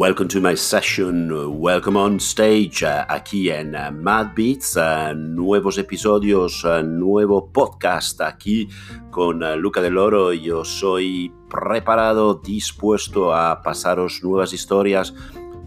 Welcome 0.00 0.28
to 0.28 0.40
my 0.40 0.54
session, 0.54 1.28
welcome 1.60 1.94
on 1.94 2.20
stage, 2.20 2.82
uh, 2.82 3.04
aquí 3.06 3.50
en 3.50 3.74
uh, 3.74 3.90
Mad 3.92 4.34
Beats, 4.34 4.74
uh, 4.78 5.12
nuevos 5.14 5.76
episodios, 5.76 6.64
nuevo 6.82 7.52
podcast 7.52 8.18
aquí 8.22 8.66
con 9.10 9.40
Luca 9.60 9.82
del 9.82 9.98
Oro. 9.98 10.32
Yo 10.32 10.64
soy 10.64 11.30
preparado, 11.50 12.40
dispuesto 12.42 13.34
a 13.34 13.60
pasaros 13.60 14.22
nuevas 14.22 14.54
historias 14.54 15.12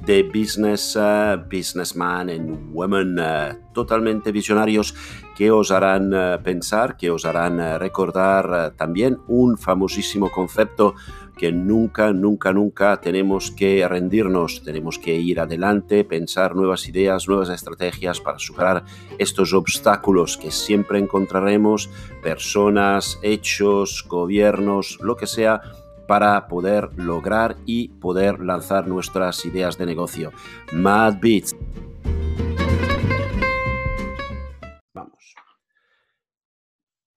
de 0.03 0.23
business, 0.23 0.97
businessman 1.47 2.31
and 2.31 2.73
women 2.73 3.15
totalmente 3.71 4.31
visionarios 4.31 4.95
que 5.35 5.51
os 5.51 5.69
harán 5.69 6.11
pensar, 6.43 6.97
que 6.97 7.11
os 7.11 7.23
harán 7.25 7.79
recordar 7.79 8.73
también 8.77 9.19
un 9.27 9.59
famosísimo 9.59 10.31
concepto 10.31 10.95
que 11.37 11.51
nunca, 11.51 12.13
nunca, 12.13 12.53
nunca 12.53 12.99
tenemos 13.01 13.51
que 13.51 13.87
rendirnos, 13.87 14.63
tenemos 14.63 14.99
que 14.99 15.15
ir 15.15 15.39
adelante, 15.39 16.03
pensar 16.03 16.55
nuevas 16.55 16.87
ideas, 16.87 17.27
nuevas 17.27 17.49
estrategias 17.49 18.19
para 18.21 18.39
superar 18.39 18.83
estos 19.17 19.53
obstáculos 19.53 20.37
que 20.37 20.51
siempre 20.51 20.99
encontraremos, 20.99 21.89
personas, 22.21 23.19
hechos, 23.21 24.05
gobiernos, 24.07 24.99
lo 25.01 25.15
que 25.15 25.27
sea, 25.27 25.61
para 26.07 26.47
poder 26.47 26.89
lograr 26.95 27.55
y 27.65 27.89
poder 27.89 28.39
lanzar 28.39 28.87
nuestras 28.87 29.45
ideas 29.45 29.77
de 29.77 29.85
negocio. 29.85 30.31
Mad 30.71 31.15
Beats. 31.21 31.55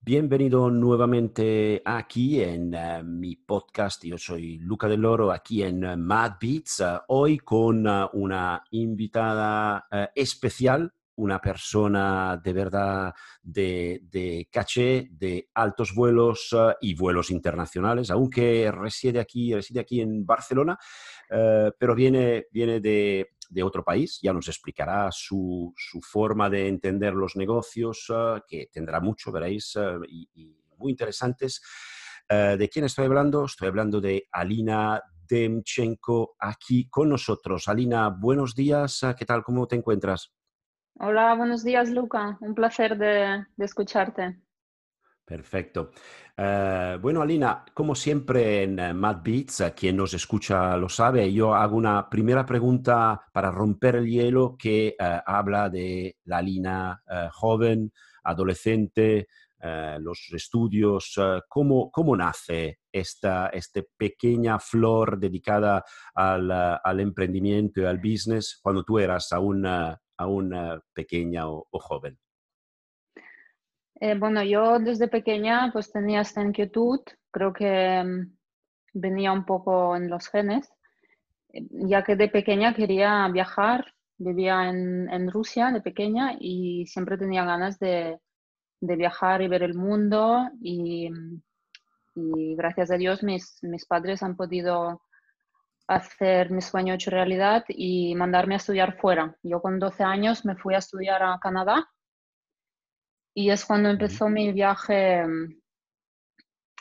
Bienvenido 0.08 0.70
nuevamente 0.70 1.82
aquí 1.84 2.40
en 2.40 2.72
eh, 2.72 3.02
mi 3.02 3.34
podcast. 3.34 4.04
Yo 4.04 4.16
soy 4.16 4.56
Luca 4.58 4.86
del 4.86 5.04
Oro 5.04 5.32
aquí 5.32 5.64
en 5.64 5.82
eh, 5.82 5.96
Mad 5.96 6.34
Beats. 6.40 6.78
Eh, 6.78 6.96
hoy 7.08 7.38
con 7.38 7.84
una 8.12 8.62
invitada 8.70 9.88
especial, 10.14 10.92
una 11.16 11.40
persona 11.40 12.40
de 12.40 12.52
verdad 12.52 13.14
de, 13.42 14.02
de, 14.04 14.48
caché, 14.48 15.08
de 15.10 15.48
altos 15.54 15.92
vuelos 15.92 16.54
y 16.82 16.94
vuelos 16.94 17.32
internacionales, 17.32 18.08
aunque 18.08 18.70
reside 18.70 19.18
aquí, 19.18 19.52
reside 19.54 19.80
aquí 19.80 20.02
en 20.02 20.24
Barcelona, 20.24 20.78
pero 21.28 21.96
viene, 21.96 22.46
viene 22.52 22.78
de, 22.78 23.35
de 23.50 23.62
otro 23.62 23.84
país, 23.84 24.18
ya 24.22 24.32
nos 24.32 24.48
explicará 24.48 25.08
su, 25.12 25.74
forma 26.02 26.50
de 26.50 26.68
entender 26.68 27.14
los 27.14 27.36
negocios, 27.36 28.06
ah, 28.10 28.42
que 28.46 28.68
tendrá 28.72 29.00
mucho, 29.00 29.32
veréis, 29.32 29.76
ah, 29.76 29.98
y, 30.08 30.56
muy 30.78 30.92
interesantes. 30.92 31.62
Ah, 32.28 32.56
¿De 32.56 32.68
quién 32.68 32.84
estoy 32.84 33.06
hablando? 33.06 33.44
Estoy 33.44 33.68
hablando 33.68 34.00
de 34.00 34.28
Alina 34.30 35.02
Demchenko 35.28 36.36
aquí 36.38 36.88
con 36.88 37.08
nosotros. 37.08 37.68
Alina, 37.68 38.08
buenos 38.08 38.54
días, 38.54 39.04
¿qué 39.18 39.24
tal? 39.24 39.42
¿Cómo 39.42 39.66
te 39.66 39.76
encuentras? 39.76 40.32
Hola, 40.98 41.34
buenos 41.34 41.62
días, 41.62 41.90
Luca. 41.90 42.38
Un 42.40 42.54
placer 42.54 42.96
de 42.96 43.44
escucharte. 43.58 44.40
Perfecto. 45.26 45.90
Eh, 46.36 46.98
bueno, 47.02 47.20
Alina, 47.20 47.64
como 47.74 47.96
siempre 47.96 48.62
en 48.62 48.78
eh, 48.78 48.94
Mad 48.94 49.22
Beats, 49.24 49.60
eh, 49.60 49.74
quien 49.76 49.96
nos 49.96 50.14
escucha 50.14 50.76
lo 50.76 50.88
sabe, 50.88 51.32
yo 51.32 51.52
hago 51.52 51.76
una 51.76 52.08
primera 52.08 52.46
pregunta 52.46 53.20
para 53.32 53.50
romper 53.50 53.96
el 53.96 54.06
hielo 54.06 54.56
que 54.56 54.94
habla 54.98 55.68
de 55.68 56.18
la 56.26 56.38
Alina 56.38 57.02
joven, 57.32 57.92
adolescente, 58.22 59.26
los 59.98 60.28
estudios, 60.32 61.18
cómo, 61.48 61.90
cómo 61.90 62.16
nace 62.16 62.78
esta, 62.92 63.48
esta, 63.48 63.80
pequeña 63.96 64.60
flor 64.60 65.18
dedicada 65.18 65.84
al, 66.14 66.50
al, 66.52 67.00
emprendimiento 67.00 67.80
y 67.80 67.84
al 67.84 67.98
business 67.98 68.60
cuando 68.62 68.84
tú 68.84 68.98
eras 68.98 69.32
aún 69.32 69.66
pequeña 70.94 71.48
o 71.48 71.66
joven. 71.72 72.16
Eh, 74.00 74.14
bueno, 74.14 74.42
yo 74.42 74.78
desde 74.78 75.08
pequeña 75.08 75.70
pues 75.72 75.90
tenía 75.90 76.20
esta 76.20 76.42
inquietud, 76.42 77.00
creo 77.30 77.52
que 77.52 78.02
mm, 78.04 78.36
venía 78.94 79.32
un 79.32 79.46
poco 79.46 79.96
en 79.96 80.10
los 80.10 80.28
genes, 80.28 80.70
eh, 81.52 81.66
ya 81.70 82.04
que 82.04 82.16
de 82.16 82.28
pequeña 82.28 82.74
quería 82.74 83.26
viajar, 83.28 83.94
vivía 84.18 84.68
en, 84.68 85.08
en 85.10 85.30
Rusia 85.30 85.70
de 85.70 85.80
pequeña 85.80 86.36
y 86.38 86.86
siempre 86.86 87.16
tenía 87.16 87.44
ganas 87.44 87.78
de, 87.78 88.18
de 88.80 88.96
viajar 88.96 89.40
y 89.42 89.48
ver 89.48 89.62
el 89.62 89.74
mundo 89.74 90.50
y, 90.60 91.10
mm, 91.10 91.42
y 92.16 92.56
gracias 92.56 92.90
a 92.90 92.96
Dios 92.96 93.22
mis, 93.22 93.58
mis, 93.62 93.86
padres 93.86 94.22
han 94.22 94.36
podido 94.36 95.02
hacer 95.88 96.50
mi 96.50 96.60
sueño 96.60 96.94
hecho 96.94 97.10
realidad 97.10 97.64
y 97.68 98.14
mandarme 98.14 98.54
a 98.54 98.56
estudiar 98.58 98.98
fuera. 98.98 99.36
Yo 99.42 99.62
con 99.62 99.78
12 99.78 100.02
años 100.02 100.44
me 100.44 100.56
fui 100.56 100.74
a 100.74 100.78
estudiar 100.78 101.22
a 101.22 101.38
Canadá 101.40 101.88
y 103.38 103.50
es 103.50 103.66
cuando 103.66 103.90
empezó 103.90 104.30
mi 104.30 104.50
viaje 104.50 105.22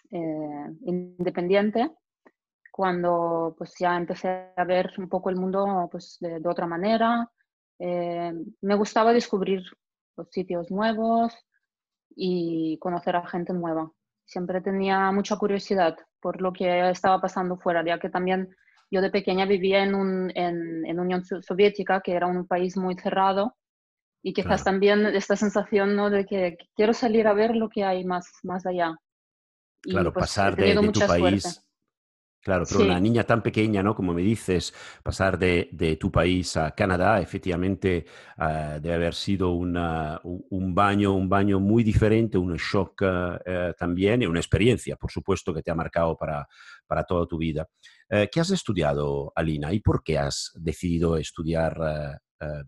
eh, 0.09 0.67
independiente, 0.85 1.91
cuando 2.71 3.53
pues 3.57 3.73
ya 3.77 3.97
empecé 3.97 4.53
a 4.55 4.63
ver 4.63 4.93
un 4.97 5.09
poco 5.09 5.29
el 5.29 5.35
mundo 5.35 5.89
pues, 5.91 6.17
de, 6.21 6.41
otra 6.47 6.65
manera. 6.65 7.29
Eh, 7.77 8.31
me 8.61 8.75
gustaba 8.75 9.11
descubrir 9.11 9.59
los 9.59 9.73
pues, 10.15 10.29
sitios 10.31 10.71
nuevos 10.71 11.33
y 12.15 12.77
conocer 12.79 13.17
a 13.17 13.27
gente 13.27 13.51
nueva. 13.51 13.91
Siempre 14.23 14.61
tenía 14.61 15.11
mucha 15.11 15.35
curiosidad 15.35 15.97
por 16.21 16.41
lo 16.41 16.53
que 16.53 16.89
estaba 16.89 17.19
pasando 17.19 17.57
fuera, 17.57 17.83
ya 17.85 17.99
que 17.99 18.09
también 18.09 18.47
yo 18.89 19.01
de 19.01 19.11
pequeña 19.11 19.45
vivía 19.45 19.83
en, 19.83 19.93
un, 19.93 20.31
en, 20.35 20.85
en 20.85 20.99
Unión 21.01 21.25
Soviética, 21.25 21.99
que 21.99 22.13
era 22.13 22.27
un 22.27 22.47
país 22.47 22.77
muy 22.77 22.95
cerrado, 22.95 23.57
y 24.27 24.33
quizás 24.33 24.63
también 24.63 25.05
esta 25.05 25.35
sensación 25.35 25.95
¿no? 25.95 26.09
de 26.09 26.25
que 26.25 26.57
quiero 26.75 26.93
salir 26.93 27.27
a 27.27 27.33
ver 27.33 27.55
lo 27.55 27.69
que 27.69 27.83
hay 27.83 28.03
más, 28.03 28.25
más 28.41 28.65
allá. 28.65 28.95
claro, 29.83 30.11
pues, 30.11 30.23
pasar 30.23 30.55
de, 30.55 30.73
tu 30.91 30.99
país. 31.01 31.61
Claro, 32.41 32.65
pero 32.67 32.85
una 32.85 32.99
niña 32.99 33.23
tan 33.23 33.43
pequeña, 33.43 33.83
¿no? 33.83 33.93
Como 33.93 34.15
me 34.15 34.23
dices, 34.23 34.73
pasar 35.03 35.37
de, 35.37 35.69
de 35.71 35.97
tu 35.97 36.11
país 36.11 36.57
a 36.57 36.71
Canadá, 36.71 37.21
efectivamente 37.21 38.05
uh, 38.39 38.79
debe 38.81 38.95
haber 38.95 39.13
sido 39.13 39.51
una, 39.51 40.19
un, 40.23 40.73
baño, 40.73 41.13
un 41.13 41.29
baño 41.29 41.59
muy 41.59 41.83
diferente, 41.83 42.39
un 42.39 42.55
shock 42.55 43.03
uh, 43.03 43.73
también 43.77 44.23
y 44.23 44.25
una 44.25 44.39
experiencia, 44.39 44.95
por 44.95 45.11
supuesto, 45.11 45.53
que 45.53 45.61
te 45.61 45.69
ha 45.69 45.75
marcado 45.75 46.17
para, 46.17 46.47
para 46.87 47.03
toda 47.03 47.27
tu 47.27 47.37
vida. 47.37 47.67
Uh, 48.09 48.25
¿Qué 48.31 48.39
has 48.39 48.49
estudiado, 48.49 49.31
Alina, 49.35 49.71
y 49.71 49.81
por 49.81 50.01
qué 50.01 50.17
has 50.17 50.51
decidido 50.55 51.15
estudiar 51.15 52.19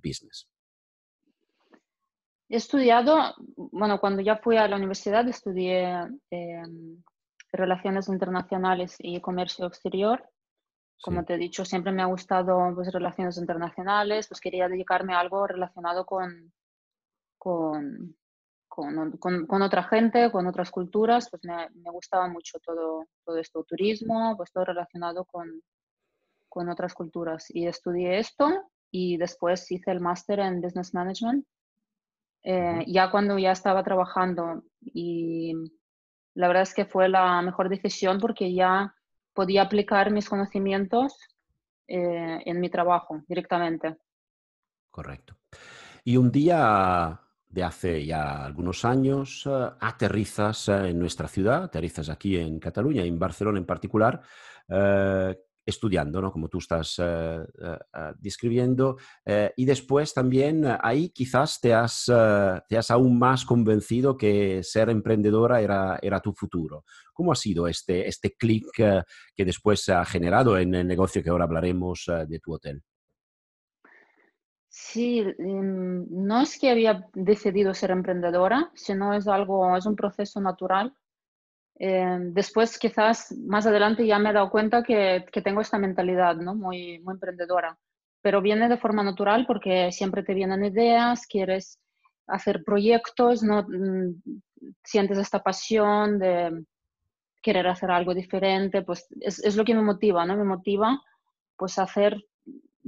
business? 0.03 0.47
He 2.49 2.55
estudiado, 2.55 3.35
bueno, 3.57 3.99
cuando 3.99 4.21
ya 4.21 4.37
fui 4.37 4.55
a 4.55 4.67
la 4.67 4.77
universidad 4.77 5.27
estudié 5.27 6.07
em, 6.29 7.03
Relaciones 7.51 8.07
Internacionales 8.07 8.95
y 8.99 9.19
Comercio 9.19 9.65
Exterior. 9.67 10.23
Como 11.01 11.25
te 11.25 11.35
he 11.35 11.37
dicho, 11.37 11.65
siempre 11.65 11.91
me 11.91 12.01
ha 12.01 12.05
gustado 12.05 12.73
pues, 12.73 12.91
relaciones 12.91 13.37
internacionales, 13.37 14.27
pues 14.27 14.39
quería 14.39 14.67
dedicarme 14.67 15.13
a 15.13 15.19
algo 15.19 15.45
relacionado 15.45 16.05
con, 16.05 16.53
con, 17.37 18.15
con, 18.67 19.61
otra 19.61 19.83
gente, 19.83 20.31
con 20.31 20.47
otras 20.47 20.71
culturas, 20.71 21.29
pues 21.29 21.43
me, 21.43 21.69
me, 21.75 21.91
gustaba 21.91 22.27
mucho 22.27 22.59
todo, 22.59 23.05
todo 23.25 23.37
esto, 23.37 23.63
turismo, 23.63 24.35
pues 24.37 24.51
todo 24.51 24.65
relacionado 24.65 25.25
con, 25.25 25.61
con 26.49 26.69
otras 26.69 26.93
culturas. 26.93 27.45
Y 27.49 27.67
estudié 27.67 28.19
esto 28.19 28.47
y 28.89 29.17
después 29.17 29.69
hice 29.71 29.91
el 29.91 29.99
máster 29.99 30.39
en 30.39 30.61
Business 30.61 30.93
Management 30.93 31.45
eh, 32.49 32.85
ya 32.87 33.11
cuando 33.11 33.37
ya 33.37 33.51
estaba 33.51 33.83
trabajando 33.83 34.63
y 34.79 35.53
la 36.33 36.47
verdad 36.47 36.63
es 36.63 36.73
que 36.73 36.85
fue 36.85 37.09
la 37.09 37.41
mejor 37.41 37.67
decisión 37.67 38.19
porque 38.21 38.53
ya 38.53 38.95
podía 39.33 39.63
aplicar 39.63 40.11
mis 40.11 40.29
conocimientos 40.29 41.13
eh, 41.89 42.39
en 42.45 42.61
mi 42.61 42.69
trabajo 42.69 43.21
directamente. 43.27 43.97
Correcto. 44.89 45.35
Y 46.05 46.15
un 46.15 46.31
día 46.31 47.19
de 47.49 47.63
hace 47.65 48.05
ya 48.05 48.45
algunos 48.45 48.85
años 48.85 49.43
eh, 49.45 49.69
aterrizas 49.81 50.69
en 50.69 50.97
nuestra 50.97 51.27
ciudad, 51.27 51.65
aterrizas 51.65 52.07
aquí 52.07 52.37
en 52.37 52.59
Cataluña, 52.59 53.03
en 53.03 53.19
Barcelona 53.19 53.59
en 53.59 53.65
particular 53.65 54.21
estudiando, 55.67 56.21
¿no? 56.21 56.31
como 56.31 56.47
tú 56.47 56.59
estás 56.59 56.97
eh, 56.97 57.03
eh, 57.03 57.77
eh, 57.93 58.13
describiendo, 58.17 58.97
y 59.55 59.65
después 59.65 60.13
también 60.13 60.63
ahí 60.81 61.09
quizás 61.09 61.59
te 61.59 61.73
has, 61.73 62.05
te 62.67 62.77
has 62.77 62.91
aún 62.91 63.19
más 63.19 63.43
convencido 63.45 64.17
que 64.17 64.63
ser 64.63 64.89
emprendedora 64.89 65.61
era, 65.61 65.99
era 66.01 66.21
tu 66.21 66.33
futuro. 66.33 66.85
¿Cómo 67.13 67.31
ha 67.31 67.35
sido 67.35 67.67
este, 67.67 68.07
este 68.07 68.35
clic 68.35 68.65
que 68.73 69.45
después 69.45 69.89
ha 69.89 70.05
generado 70.05 70.57
en 70.57 70.73
el 70.73 70.87
negocio 70.87 71.21
que 71.21 71.29
ahora 71.29 71.43
hablaremos 71.43 72.05
de 72.27 72.39
tu 72.39 72.53
hotel? 72.53 72.81
Sí, 74.69 75.19
em, 75.39 76.05
no 76.09 76.41
es 76.41 76.59
que 76.59 76.69
había 76.69 77.07
decidido 77.13 77.73
ser 77.73 77.91
emprendedora, 77.91 78.71
sino 78.75 79.13
es 79.13 79.27
algo, 79.27 79.75
es 79.75 79.85
un 79.85 79.95
proceso 79.95 80.39
natural 80.39 80.93
Eh, 81.79 82.17
después, 82.31 82.79
quizás 82.79 83.31
más 83.37 83.67
adelante 83.67 84.05
ya 84.05 84.17
me 84.17 84.31
he 84.31 84.33
dado 84.33 84.49
cuenta 84.49 84.81
que, 84.81 85.25
que, 85.31 85.41
tengo 85.41 85.61
esta 85.61 85.77
mentalidad 85.77 86.35
¿no? 86.35 86.55
muy, 86.55 86.99
muy 86.99 87.13
emprendedora, 87.13 87.77
pero 88.21 88.41
viene 88.41 88.67
de 88.67 88.77
forma 88.77 89.03
natural 89.03 89.45
porque 89.45 89.91
siempre 89.91 90.23
te 90.23 90.33
vienen 90.33 90.65
ideas, 90.65 91.27
quieres 91.27 91.79
hacer 92.25 92.63
proyectos, 92.63 93.43
¿no? 93.43 93.63
Mm, 93.63 94.21
sientes 94.83 95.17
esta 95.19 95.43
pasión 95.43 96.17
de 96.19 96.65
querer 97.41 97.67
hacer 97.67 97.91
algo 97.91 98.13
diferente, 98.13 98.81
pues 98.81 99.07
es, 99.21 99.39
es 99.43 99.55
lo 99.55 99.63
que 99.63 99.75
me 99.75 99.83
motiva, 99.83 100.25
¿no? 100.25 100.35
Me 100.35 100.43
motiva 100.43 101.01
pues 101.55 101.77
hacer 101.79 102.25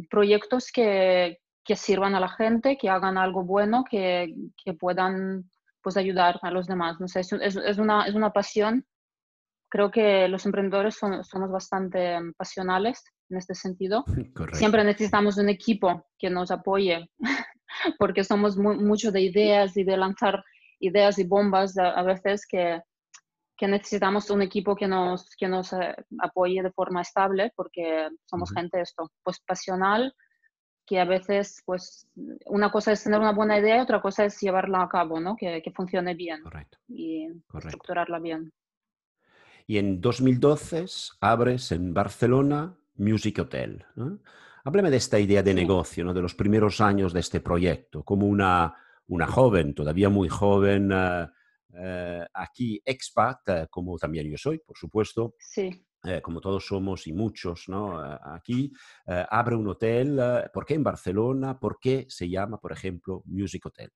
proyectos 0.10 0.72
que, 0.72 1.40
que 1.64 1.76
sirvan 1.76 2.16
a 2.16 2.20
la 2.20 2.30
gente, 2.30 2.78
que 2.78 2.90
hagan 2.90 3.18
algo 3.18 3.44
bueno, 3.44 3.84
que, 3.90 4.34
que 4.64 4.74
puedan 4.74 5.50
pues 5.82 5.98
ayudar 5.98 6.40
a 6.42 6.52
los 6.52 6.68
demás. 6.68 7.00
No 7.00 7.08
sé, 7.08 7.22
es, 7.22 7.32
es, 7.32 7.78
una, 7.78 8.06
es 8.06 8.16
una 8.16 8.32
pasión. 8.32 8.86
Creo 9.70 9.92
que 9.92 10.28
los 10.28 10.46
emprendedores 10.46 10.96
son, 10.96 11.24
somos 11.24 11.52
bastante 11.52 12.18
pasionales 12.38 13.04
en 13.30 13.38
este 13.38 13.56
sentido. 13.56 14.04
Siempre 14.54 14.84
necesitamos 14.84 15.38
un 15.38 15.50
equipo 15.50 16.08
que 16.18 16.30
nos 16.30 16.52
apoye, 16.52 17.10
porque 18.00 18.24
somos 18.24 18.58
muy, 18.58 18.78
mucho 18.78 19.12
de 19.12 19.22
ideas 19.22 19.76
y 19.78 19.84
de 19.84 19.98
lanzar 19.98 20.44
ideas 20.80 21.20
y 21.20 21.26
bombas 21.26 21.78
a, 21.78 21.92
a 21.92 22.04
veces 22.04 22.46
que, 22.48 22.82
que, 23.58 23.68
necesitamos 23.68 24.30
un 24.30 24.42
equipo 24.42 24.76
que 24.76 24.88
nos, 24.88 25.30
que 25.38 25.48
nos 25.48 25.74
eh, 25.74 25.96
apoye 26.20 26.64
de 26.64 26.72
forma 26.72 27.02
estable, 27.02 27.52
porque 27.56 28.10
somos 28.26 28.52
uh 28.52 28.54
-huh. 28.54 28.60
gente 28.62 28.82
esto, 28.82 29.12
pues 29.24 29.40
pasional, 29.46 30.14
que 30.90 31.00
a 31.00 31.06
veces, 31.06 31.62
pues, 31.68 32.08
una 32.48 32.72
cosa 32.72 32.92
es 32.92 33.04
tener 33.04 33.20
una 33.20 33.32
buena 33.32 33.60
idea 33.60 33.78
y 33.78 33.82
otra 33.82 34.02
cosa 34.02 34.26
es 34.26 34.42
llevarla 34.42 34.82
a 34.82 34.90
cabo, 34.90 35.20
¿no? 35.20 35.36
Que, 35.36 35.62
que 35.62 35.70
funcione 35.72 36.16
bien 36.16 36.42
Correcto. 36.42 36.80
y 36.88 37.28
Correcto. 37.46 37.68
estructurarla 37.68 38.18
bien. 38.18 38.52
Y 39.68 39.78
en 39.78 40.02
2012 40.02 40.86
abres 41.22 41.72
en 41.72 41.94
Barcelona 41.94 42.76
Music 42.96 43.38
Hotel. 43.38 43.86
¿no? 43.96 44.18
Háblame 44.64 44.90
de 44.90 44.98
esta 44.98 45.20
idea 45.20 45.44
de 45.44 45.54
negocio, 45.54 46.04
¿no? 46.04 46.12
de 46.12 46.24
los 46.24 46.34
primeros 46.34 46.82
años 46.82 47.14
de 47.14 47.20
este 47.20 47.40
proyecto, 47.40 48.04
como 48.04 48.26
una, 48.26 48.74
una 49.10 49.28
joven, 49.28 49.76
todavía 49.76 50.10
muy 50.10 50.28
joven, 50.28 50.90
eh, 50.92 51.28
eh, 51.76 52.26
aquí 52.34 52.82
expat, 52.84 53.48
eh, 53.48 53.68
como 53.70 53.96
también 54.00 54.28
yo 54.28 54.38
soy, 54.38 54.58
por 54.58 54.76
supuesto, 54.76 55.36
Sí. 55.38 55.86
Eh, 56.04 56.22
como 56.22 56.40
todos 56.40 56.66
somos 56.66 57.08
y 57.08 57.14
muchos 57.14 57.68
¿no? 57.68 58.00
Aquí, 58.00 58.72
eh, 59.06 59.26
abre 59.30 59.56
un 59.56 59.68
hotel. 59.68 60.18
eh, 60.20 60.50
¿Por 60.54 60.66
qué 60.66 60.76
en 60.76 60.84
Barcelona? 60.84 61.60
¿Por 61.60 61.80
qué 61.80 62.06
se 62.10 62.30
llama, 62.30 62.60
por 62.60 62.72
ejemplo, 62.72 63.22
Music 63.26 63.66
Hotel? 63.66 63.92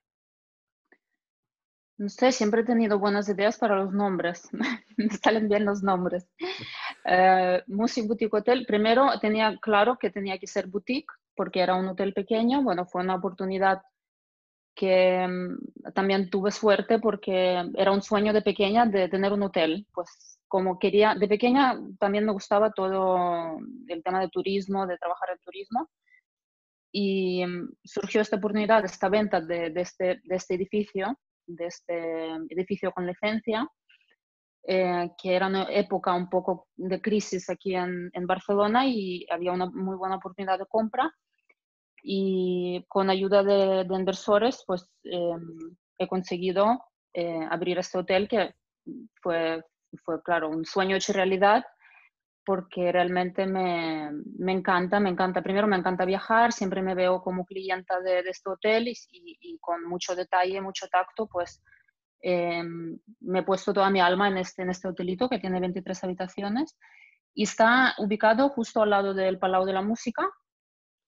No 1.97 2.09
sé, 2.09 2.31
siempre 2.31 2.61
he 2.61 2.65
tenido 2.65 2.99
buenas 2.99 3.29
ideas 3.29 3.57
para 3.57 3.75
los 3.75 3.93
nombres. 3.93 4.49
Me 4.97 5.09
salen 5.09 5.47
bien 5.47 5.63
los 5.63 5.83
nombres. 5.83 6.27
Eh, 7.05 7.61
Music 7.67 8.07
Boutique 8.07 8.35
Hotel, 8.35 8.65
primero 8.65 9.19
tenía 9.19 9.57
claro 9.61 9.97
que 9.97 10.09
tenía 10.09 10.37
que 10.39 10.47
ser 10.47 10.67
boutique 10.67 11.13
porque 11.35 11.61
era 11.61 11.75
un 11.75 11.87
hotel 11.87 12.13
pequeño. 12.13 12.63
Bueno, 12.63 12.85
fue 12.85 13.03
una 13.03 13.15
oportunidad 13.15 13.81
que 14.75 15.27
mm, 15.27 15.91
también 15.93 16.29
tuve 16.29 16.51
suerte 16.51 16.99
porque 16.99 17.63
era 17.75 17.91
un 17.91 18.01
sueño 18.01 18.33
de 18.33 18.41
pequeña 18.41 18.85
de 18.85 19.07
tener 19.07 19.31
un 19.31 19.43
hotel. 19.43 19.87
Pues 19.93 20.32
como 20.53 20.77
quería, 20.77 21.15
de 21.15 21.27
pequeña 21.27 21.81
también 21.97 22.25
me 22.25 22.31
gustaba 22.31 22.69
todo 22.69 23.57
el 23.87 24.03
tema 24.03 24.19
de 24.21 24.29
turismo, 24.29 24.85
de 24.85 24.99
trabajar 24.99 25.31
en 25.31 25.39
turismo. 25.39 25.89
Y 26.91 27.43
mm, 27.43 27.69
surgió 27.83 28.21
esta 28.21 28.35
oportunidad, 28.35 28.85
esta 28.85 29.09
venta 29.09 29.41
de, 29.41 29.71
de 29.71 29.81
este, 29.81 30.21
de 30.23 30.35
este 30.35 30.53
edificio, 30.53 31.17
de 31.47 31.65
este 31.65 32.25
edificio 32.49 32.91
con 32.91 33.07
licencia, 33.07 33.67
eh, 34.67 35.09
que 35.19 35.35
era 35.35 35.47
una 35.47 35.63
época 35.71 36.13
un 36.13 36.29
poco 36.29 36.67
de 36.75 37.01
crisis 37.01 37.49
aquí 37.49 37.73
en, 37.73 38.11
en 38.13 38.27
Barcelona 38.27 38.85
y 38.85 39.25
había 39.31 39.53
una 39.53 39.65
muy 39.71 39.97
buena 39.97 40.17
oportunidad 40.17 40.59
de 40.59 40.67
compra 40.67 41.11
y 42.03 42.85
con 42.89 43.09
ayuda 43.09 43.41
de, 43.41 43.85
de 43.85 43.95
inversores 43.95 44.63
pues 44.67 44.87
eh, 45.05 45.35
he 45.97 46.07
conseguido 46.07 46.79
eh, 47.15 47.43
abrir 47.49 47.79
este 47.79 47.97
hotel 47.97 48.27
que 48.27 48.53
fue, 49.19 49.63
fue, 49.97 50.21
claro, 50.23 50.49
un 50.49 50.65
sueño 50.65 50.95
hecho 50.95 51.13
realidad 51.13 51.63
porque 52.45 52.91
realmente 52.91 53.45
me, 53.45 54.11
me, 54.37 54.51
encanta, 54.51 54.99
me 54.99 55.09
encanta. 55.09 55.41
Primero 55.41 55.67
me 55.67 55.77
encanta 55.77 56.05
viajar, 56.05 56.51
siempre 56.51 56.81
me 56.81 56.95
veo 56.95 57.21
como 57.21 57.45
clienta 57.45 57.99
de, 58.01 58.23
de 58.23 58.29
este 58.29 58.49
hotel 58.49 58.89
y, 58.89 58.95
y, 59.11 59.57
con 59.59 59.83
mucho 59.85 60.15
detalle, 60.15 60.59
mucho 60.59 60.87
tacto, 60.87 61.27
pues 61.27 61.61
eh, 62.21 62.63
me 63.21 63.39
he 63.39 63.43
puesto 63.43 63.73
toda 63.73 63.89
mi 63.89 64.01
alma 64.01 64.27
en 64.27 64.37
este, 64.37 64.63
en 64.63 64.69
este 64.69 64.87
hotelito 64.87 65.29
que 65.29 65.39
tiene 65.39 65.59
23 65.59 66.03
habitaciones 66.03 66.77
y 67.33 67.43
está 67.43 67.95
ubicado 67.97 68.49
justo 68.49 68.81
al 68.81 68.89
lado 68.89 69.13
del 69.13 69.39
Palau 69.39 69.65
de 69.65 69.73
la 69.73 69.81
Música. 69.81 70.29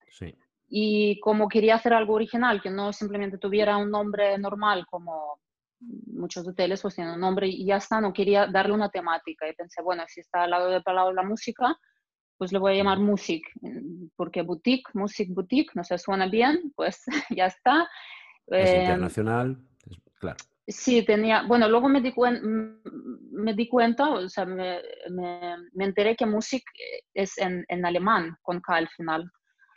Sí. 0.10 0.36
Y 0.68 1.20
como 1.20 1.48
quería 1.48 1.76
hacer 1.76 1.94
algo 1.94 2.14
original, 2.14 2.62
que 2.62 2.70
no 2.70 2.94
simplemente 2.94 3.38
tuviera 3.38 3.78
un 3.78 3.92
nombre 3.92 4.38
normal 4.38 4.86
como 4.90 5.40
muchos 6.08 6.48
hoteles 6.48 6.82
pues 6.82 6.96
tienen 6.96 7.14
un 7.14 7.20
nombre 7.20 7.48
y 7.48 7.66
ya 7.66 7.78
está, 7.78 8.02
no 8.02 8.14
quería 8.14 8.48
darle 8.48 8.74
una 8.74 8.90
temática 8.90 9.48
y 9.48 9.54
pensé, 9.54 9.82
bueno, 9.82 10.04
si 10.08 10.22
está 10.22 10.44
al 10.44 10.52
lado 10.52 10.70
de 10.70 10.82
la 11.14 11.24
Música, 11.24 11.78
pues 12.38 12.52
le 12.52 12.60
voy 12.60 12.74
a 12.74 12.76
llamar 12.76 13.00
Music, 13.00 13.44
porque 14.16 14.42
boutique, 14.42 14.90
Music 14.94 15.30
Boutique, 15.32 15.72
no 15.76 15.84
se 15.84 15.98
suena 15.98 16.28
bien, 16.28 16.74
pues 16.76 17.04
ya 17.38 17.46
está. 17.46 17.88
Es 18.48 18.70
eh, 18.70 18.82
internacional, 18.82 19.58
claro. 20.20 20.38
Sí, 20.68 21.04
tenía, 21.06 21.44
bueno, 21.44 21.70
luego 21.70 21.88
me 21.88 22.02
di, 22.02 22.12
cuen, 22.12 22.82
me 23.32 23.54
di 23.54 23.70
cuenta, 23.70 24.10
o 24.10 24.28
sea, 24.28 24.46
me, 24.46 24.82
me, 25.12 25.58
me, 25.74 25.86
enteré 25.86 26.16
que 26.16 26.26
Music 26.26 26.64
es 27.14 27.38
en, 27.38 27.64
en 27.68 27.86
alemán, 27.86 28.36
con 28.42 28.60
K 28.62 28.76
al 28.76 28.90
final. 28.90 29.32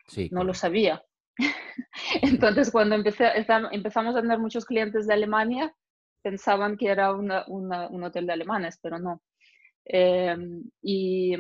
Sí, 0.07 0.31
no 0.33 0.45
lo 0.45 0.55
sabía. 0.55 1.03
Entonces, 2.23 2.71
cuando 2.71 2.95
empecé, 2.95 3.29
empezamos 3.71 4.17
a 4.17 4.23
tener 4.23 4.39
muchos 4.39 4.65
clientes 4.65 5.07
de 5.07 5.13
Alemania, 5.13 5.75
pensaban 6.23 6.77
que 6.77 6.89
era 6.89 7.13
una, 7.13 7.45
una, 7.49 7.89
un 7.89 8.05
hotel 8.05 8.27
de 8.27 8.33
alemanes, 8.33 8.79
pero 8.83 8.99
no. 8.99 9.23
Eh, 9.85 10.37
y, 10.83 11.35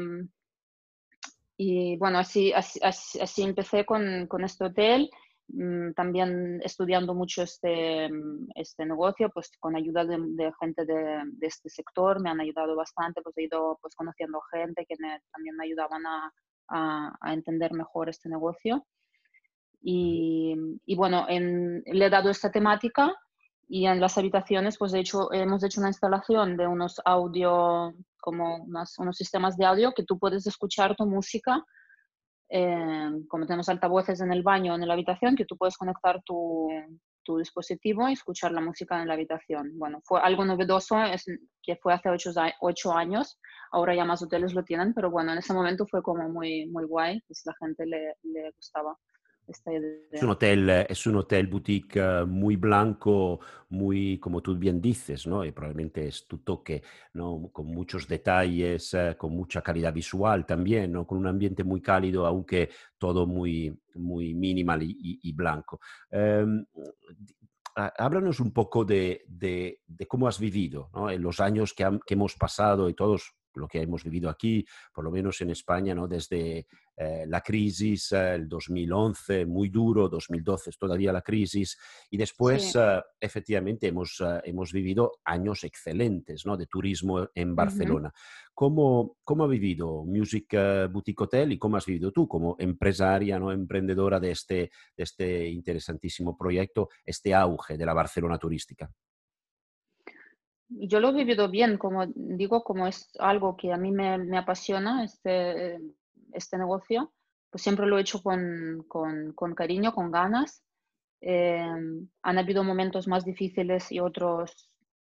y, 1.56 1.96
bueno, 1.98 2.18
así, 2.18 2.52
así, 2.52 2.80
así 2.82 3.42
empecé 3.42 3.84
con, 3.84 4.26
con, 4.26 4.44
este 4.44 4.64
hotel, 4.64 5.10
mm, 5.48 5.92
también 5.92 6.60
estudiando 6.64 7.14
mucho 7.14 7.42
este, 7.42 8.08
este 8.54 8.86
negocio, 8.86 9.30
pues 9.30 9.50
con 9.60 9.76
ayuda 9.76 10.04
de, 10.04 10.16
de 10.20 10.52
gente 10.60 10.84
de, 10.86 11.22
de, 11.26 11.46
este 11.46 11.68
sector, 11.68 12.20
me 12.22 12.30
han 12.30 12.40
ayudado 12.40 12.74
bastante, 12.74 13.20
pues 13.22 13.36
he 13.38 13.44
ido 13.44 13.78
pues, 13.82 13.94
conociendo 13.94 14.40
gente 14.50 14.86
que 14.88 14.96
me, 14.98 15.20
también 15.32 15.56
me 15.56 15.64
ayudaban 15.64 16.06
a, 16.06 16.32
a, 16.68 17.16
a, 17.20 17.34
entender 17.34 17.72
mejor 17.72 18.08
este 18.08 18.28
negocio. 18.28 18.86
Y, 19.80 20.56
y 20.86 20.96
bueno, 20.96 21.26
en, 21.28 21.82
le 21.86 22.06
he 22.06 22.10
dado 22.10 22.30
esta 22.30 22.50
temática 22.50 23.14
y 23.68 23.86
en 23.86 24.00
las 24.00 24.16
habitaciones, 24.16 24.78
pues 24.78 24.92
de 24.92 25.00
hecho, 25.00 25.30
hemos 25.32 25.62
hecho 25.62 25.80
una 25.80 25.90
instalación 25.90 26.56
de 26.56 26.66
unos 26.66 27.00
audio, 27.04 27.92
como 28.18 28.56
unas, 28.64 28.98
unos 28.98 29.16
sistemas 29.16 29.58
de 29.58 29.66
audio 29.66 29.92
que 29.92 30.04
tú 30.04 30.18
puedes 30.18 30.46
escuchar 30.46 30.96
tu 30.96 31.04
música, 31.04 31.62
eh, 32.48 33.10
como 33.28 33.44
tenemos 33.44 33.68
altavoces 33.68 34.22
en 34.22 34.32
el 34.32 34.42
baño, 34.42 34.74
en 34.74 34.88
la 34.88 34.94
habitación, 34.94 35.36
que 35.36 35.44
tú 35.44 35.58
puedes 35.58 35.76
conectar 35.76 36.22
tu, 36.24 36.70
tu, 37.22 37.36
dispositivo 37.36 38.08
y 38.08 38.14
escuchar 38.14 38.52
la 38.52 38.62
música 38.62 39.02
en 39.02 39.08
la 39.08 39.14
habitación. 39.14 39.72
Bueno, 39.78 40.00
fue 40.02 40.18
algo 40.22 40.46
novedoso, 40.46 41.02
es, 41.02 41.26
que 41.62 41.76
fue 41.76 41.92
hace 41.92 42.08
ocho, 42.08 42.30
ocho 42.60 42.94
años, 42.94 43.38
ahora 43.70 43.94
ya 43.94 44.06
más 44.06 44.22
hoteles 44.22 44.54
lo 44.54 44.64
tienen, 44.64 44.94
pero 44.94 45.10
bueno, 45.10 45.32
en 45.32 45.38
ese 45.38 45.52
momento 45.52 45.86
fue 45.86 46.02
como 46.02 46.26
muy, 46.30 46.64
muy 46.70 46.86
guay, 46.86 47.20
pues 47.26 47.42
la 47.44 47.52
gente 47.60 47.84
le, 47.84 48.14
le 48.22 48.50
gustaba. 48.52 48.96
Es 50.10 50.22
un 50.22 50.30
hotel, 50.30 50.68
es 50.88 51.06
un 51.06 51.16
hotel 51.16 51.46
boutique 51.46 51.96
uh, 51.96 52.26
muy 52.26 52.56
blanco, 52.56 53.40
muy, 53.70 54.18
como 54.18 54.42
tú 54.42 54.56
bien 54.56 54.80
dices, 54.80 55.26
¿no? 55.26 55.44
Y 55.44 55.52
probablemente 55.52 56.06
es 56.06 56.26
tu 56.26 56.38
toque, 56.38 56.82
¿no? 57.14 57.48
Con 57.50 57.66
muchos 57.66 58.06
detalles, 58.06 58.92
uh, 58.92 59.16
con 59.16 59.32
mucha 59.32 59.62
calidad 59.62 59.92
visual 59.92 60.44
también, 60.44 60.92
¿no? 60.92 61.06
Con 61.06 61.18
un 61.18 61.26
ambiente 61.26 61.64
muy 61.64 61.80
cálido, 61.80 62.26
aunque 62.26 62.68
todo 62.98 63.26
muy, 63.26 63.74
muy 63.94 64.34
minimal 64.34 64.80
y, 64.82 65.32
blanco. 65.32 65.80
Um, 66.10 66.64
háblanos 67.74 68.40
un 68.40 68.52
poco 68.52 68.84
de, 68.84 69.24
de, 69.28 69.82
de, 69.86 70.06
cómo 70.06 70.26
has 70.26 70.38
vivido 70.40 70.90
¿no? 70.92 71.10
en 71.10 71.22
los 71.22 71.38
años 71.38 71.72
que, 71.74 71.84
han, 71.84 72.00
que 72.00 72.14
hemos 72.14 72.34
pasado 72.34 72.88
y 72.88 72.94
todos 72.94 73.37
lo 73.58 73.68
que 73.68 73.82
hemos 73.82 74.04
vivido 74.04 74.30
aquí, 74.30 74.64
por 74.92 75.04
lo 75.04 75.10
menos 75.10 75.40
en 75.40 75.50
España, 75.50 75.94
¿no? 75.94 76.06
desde 76.08 76.66
eh, 76.96 77.24
la 77.28 77.40
crisis, 77.40 78.10
eh, 78.10 78.34
el 78.34 78.48
2011, 78.48 79.46
muy 79.46 79.68
duro, 79.68 80.08
2012 80.08 80.72
todavía 80.78 81.12
la 81.12 81.22
crisis, 81.22 81.78
y 82.10 82.16
después 82.16 82.72
sí. 82.72 82.78
uh, 82.78 83.00
efectivamente 83.20 83.86
hemos, 83.86 84.20
uh, 84.20 84.40
hemos 84.42 84.72
vivido 84.72 85.12
años 85.24 85.62
excelentes 85.62 86.44
¿no? 86.44 86.56
de 86.56 86.66
turismo 86.66 87.28
en 87.34 87.54
Barcelona. 87.54 88.08
Uh 88.08 88.18
-huh. 88.18 88.50
¿Cómo, 88.52 89.16
¿Cómo, 89.22 89.44
ha 89.44 89.46
vivido 89.46 90.04
Music 90.04 90.56
Boutique 90.90 91.22
Hotel 91.22 91.52
y 91.52 91.58
cómo 91.58 91.76
has 91.76 91.86
vivido 91.86 92.10
tú 92.10 92.26
como 92.26 92.56
empresaria, 92.58 93.38
¿no? 93.38 93.52
emprendedora 93.52 94.18
de 94.18 94.32
este, 94.32 94.72
de 94.96 95.04
este 95.04 95.48
interesantísimo 95.48 96.36
proyecto, 96.36 96.88
este 97.04 97.32
auge 97.32 97.78
de 97.78 97.86
la 97.86 97.94
Barcelona 97.94 98.36
turística? 98.36 98.90
Yo 100.68 101.00
lo 101.00 101.10
he 101.10 101.12
vivido 101.12 101.48
bien, 101.48 101.78
como 101.78 102.06
digo, 102.06 102.62
como 102.62 102.86
es 102.86 103.10
algo 103.18 103.56
que 103.56 103.72
a 103.72 103.76
mí 103.76 103.90
me, 103.90 104.18
me 104.18 104.38
apasiona, 104.38 105.04
este, 105.04 105.80
este 106.32 106.58
negocio, 106.58 107.12
pues 107.50 107.62
siempre 107.62 107.86
lo 107.86 107.98
he 107.98 108.02
hecho 108.02 108.22
con, 108.22 108.84
con, 108.88 109.32
con 109.32 109.54
cariño, 109.54 109.94
con 109.94 110.10
ganas. 110.10 110.62
Eh, 111.20 111.66
han 112.22 112.38
habido 112.38 112.62
momentos 112.62 113.08
más 113.08 113.24
difíciles 113.24 113.90
y 113.90 114.00
otros 114.00 114.70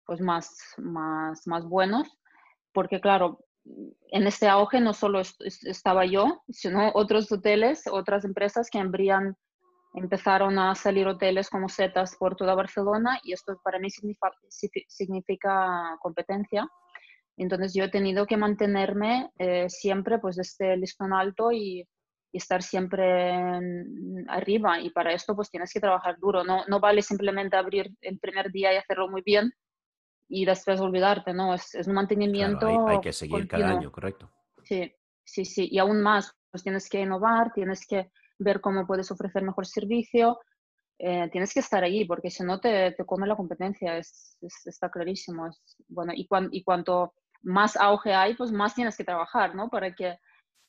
pues 0.06 0.20
más, 0.20 0.58
más, 0.78 1.46
más 1.48 1.66
buenos, 1.66 2.18
porque 2.74 3.00
claro, 3.00 3.46
en 4.10 4.28
este 4.28 4.48
auge 4.48 4.80
no 4.80 4.94
solo 4.94 5.22
estaba 5.22 6.06
yo, 6.06 6.44
sino 6.50 6.92
otros 6.94 7.32
hoteles, 7.32 7.84
otras 7.90 8.26
empresas 8.26 8.70
que 8.70 8.80
habrían 8.80 9.38
empezaron 9.94 10.58
a 10.58 10.74
salir 10.76 11.08
hoteles 11.08 11.50
como 11.50 11.68
setas 11.68 12.16
por 12.16 12.36
toda 12.36 12.56
Barcelona 12.56 13.20
y 13.24 13.34
esto 13.34 13.60
para 13.64 13.80
mí 13.80 13.90
significa, 13.90 14.32
significa 14.88 15.98
competencia. 16.02 16.68
Entonces 17.38 17.74
yo 17.74 17.86
he 17.86 17.90
tenido 17.90 18.26
que 18.26 18.38
mantenerme 18.38 19.32
eh, 19.38 19.70
siempre 19.70 20.20
pues 20.20 20.36
desde 20.36 20.74
el 20.74 20.82
listón 20.82 21.14
alto 21.14 21.52
y, 21.52 21.88
estar 22.34 22.64
siempre 22.64 23.34
arriba 24.30 24.80
y 24.80 24.90
para 24.92 25.12
esto 25.12 25.36
pues 25.36 25.52
tienes 25.52 25.74
que 25.74 25.82
trabajar 25.82 26.18
duro. 26.18 26.46
No, 26.46 26.64
no 26.66 26.80
vale 26.80 27.02
simplemente 27.02 27.58
abrir 27.58 27.92
el 28.00 28.20
primer 28.20 28.54
día 28.54 28.74
y 28.74 28.78
hacerlo 28.78 29.10
muy 29.10 29.22
bien 29.22 29.52
y 30.30 30.46
después 30.46 30.80
olvidarte, 30.80 31.34
¿no? 31.34 31.54
Es, 31.54 31.76
es 31.76 31.88
un 31.88 31.96
mantenimiento. 31.96 32.88
hay, 32.88 33.02
que 33.02 33.12
seguir 33.12 33.50
cada 33.50 33.72
año, 33.72 33.92
correcto. 33.92 34.32
Sí, 34.64 34.96
sí, 35.26 35.44
sí. 35.44 35.68
Y 35.70 35.78
aún 35.78 36.02
más, 36.02 36.34
pues 36.50 36.64
tienes 36.64 36.88
que 36.88 37.02
innovar, 37.02 37.52
tienes 37.52 37.86
que 37.86 38.10
ver 38.42 38.62
cómo 38.62 38.86
puedes 38.86 39.12
ofrecer 39.12 39.44
mejor 39.44 39.66
servicio, 39.66 40.40
eh, 41.04 41.30
tienes 41.32 41.54
que 41.54 41.62
estar 41.62 41.84
ahí 41.84 42.06
porque 42.06 42.30
si 42.30 42.44
no 42.44 42.60
te, 42.60 42.92
te 42.92 43.06
come 43.06 43.26
la 43.26 43.36
competencia, 43.36 43.98
es, 43.98 44.38
está 44.66 44.90
clarísimo. 44.90 45.48
Es, 45.48 45.60
bueno, 45.88 46.14
y, 46.16 46.28
y 46.52 46.64
cuanto 46.64 47.14
más 47.42 47.76
auge 47.76 48.14
hay, 48.14 48.36
pues 48.36 48.52
más 48.52 48.76
tienes 48.76 48.96
que 48.96 49.04
trabajar, 49.04 49.56
¿no? 49.56 49.70
Para 49.70 49.96
que, 49.96 50.18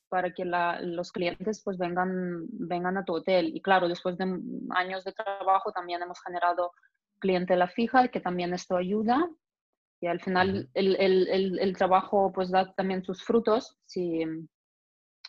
para 0.09 0.33
que 0.33 0.45
la, 0.45 0.81
los 0.81 1.13
clientes 1.13 1.63
pues 1.63 1.77
vengan, 1.77 2.47
vengan 2.49 2.97
a 2.97 3.05
tu 3.05 3.15
hotel. 3.17 3.55
Y 3.55 3.61
claro, 3.61 3.89
después 3.89 4.17
de 4.17 4.25
años 4.71 5.05
de 5.05 5.13
trabajo 5.13 5.71
también 5.73 6.03
hemos 6.03 6.21
generado 6.23 6.73
clientela 7.19 7.69
fija, 7.69 8.09
que 8.09 8.21
también 8.21 8.55
esto 8.55 8.77
ayuda. 8.77 9.29
Y 10.01 10.07
al 10.07 10.21
final 10.21 10.69
el, 10.75 10.97
el, 10.97 11.59
el, 11.61 11.77
trabajo 11.77 12.33
pues 12.33 12.51
da 12.51 12.73
también 12.73 13.05
sus 13.05 13.23
frutos 13.23 13.79
si, 13.87 14.25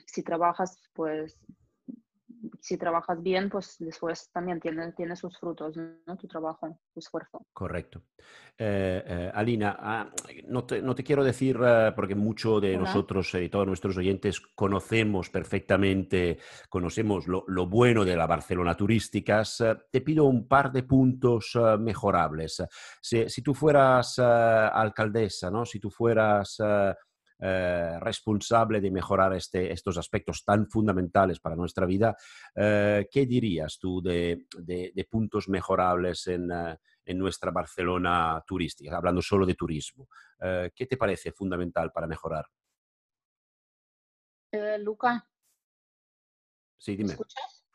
si 0.07 0.23
trabajas 0.23 0.81
pues 0.93 1.37
si 2.63 2.77
trabajas 2.77 3.21
bien, 3.21 3.49
pues 3.49 3.75
después 3.77 4.29
también 4.31 4.61
tiene, 4.61 4.93
tiene 4.93 5.17
sus 5.17 5.37
frutos, 5.37 5.75
¿no? 5.75 6.15
Tu 6.15 6.29
trabajo, 6.29 6.79
tu 6.93 6.99
esfuerzo. 7.01 7.45
Correcto. 7.51 8.03
Eh, 8.57 9.03
eh, 9.05 9.31
Alina, 9.33 9.75
ah, 9.77 10.09
no, 10.47 10.63
te, 10.63 10.81
no, 10.81 10.95
te, 10.95 11.03
quiero 11.03 11.25
decir, 11.25 11.59
eh, 11.61 11.91
porque 11.93 12.15
muchos 12.15 12.61
de 12.61 12.77
nosotros 12.77 13.33
y 13.33 13.49
todos 13.49 13.67
nuestros 13.67 13.97
oyentes 13.97 14.39
conocemos 14.39 15.29
perfectamente, 15.29 16.37
conocemos 16.69 17.27
lo, 17.27 17.43
lo, 17.47 17.67
bueno 17.67 18.05
de 18.05 18.15
la 18.15 18.27
Barcelona 18.27 18.77
turísticas, 18.77 19.61
te 19.91 19.99
pido 19.99 20.23
un 20.23 20.47
par 20.47 20.71
de 20.71 20.83
puntos 20.83 21.59
mejorables. 21.79 22.63
Si, 23.01 23.27
si, 23.27 23.41
tú 23.41 23.53
fueras 23.53 24.19
alcaldesa, 24.19 25.51
¿no? 25.51 25.65
si 25.65 25.81
tú 25.81 25.89
fueras 25.91 26.61
eh, 27.45 27.99
responsable 27.99 28.79
de 28.79 28.89
mejorar 28.89 29.33
este, 29.33 29.73
estos 29.73 29.97
aspectos 29.97 30.45
tan 30.45 30.65
fundamentales 30.69 31.41
para 31.41 31.57
nuestra 31.57 31.85
vida, 31.85 32.15
eh, 32.55 33.05
¿qué 33.11 33.25
dirías 33.25 33.77
tú 33.77 34.01
de, 34.01 34.45
puntos 35.11 35.49
mejorables 35.49 36.27
en, 36.27 36.49
eh, 36.49 36.77
en, 37.03 37.17
nuestra 37.17 37.51
Barcelona 37.51 38.41
turística, 38.47 38.95
hablando 38.95 39.21
solo 39.21 39.45
de 39.45 39.55
turismo? 39.55 40.07
¿Qué 40.39 40.85
te 40.87 40.95
parece 40.95 41.33
fundamental 41.33 41.91
para 41.91 42.07
mejorar? 42.07 42.45
Luca. 44.79 45.27
Sí, 46.77 46.95
dime. 46.95 47.07
¿Me 47.07 47.13
escuchas? 47.13 47.65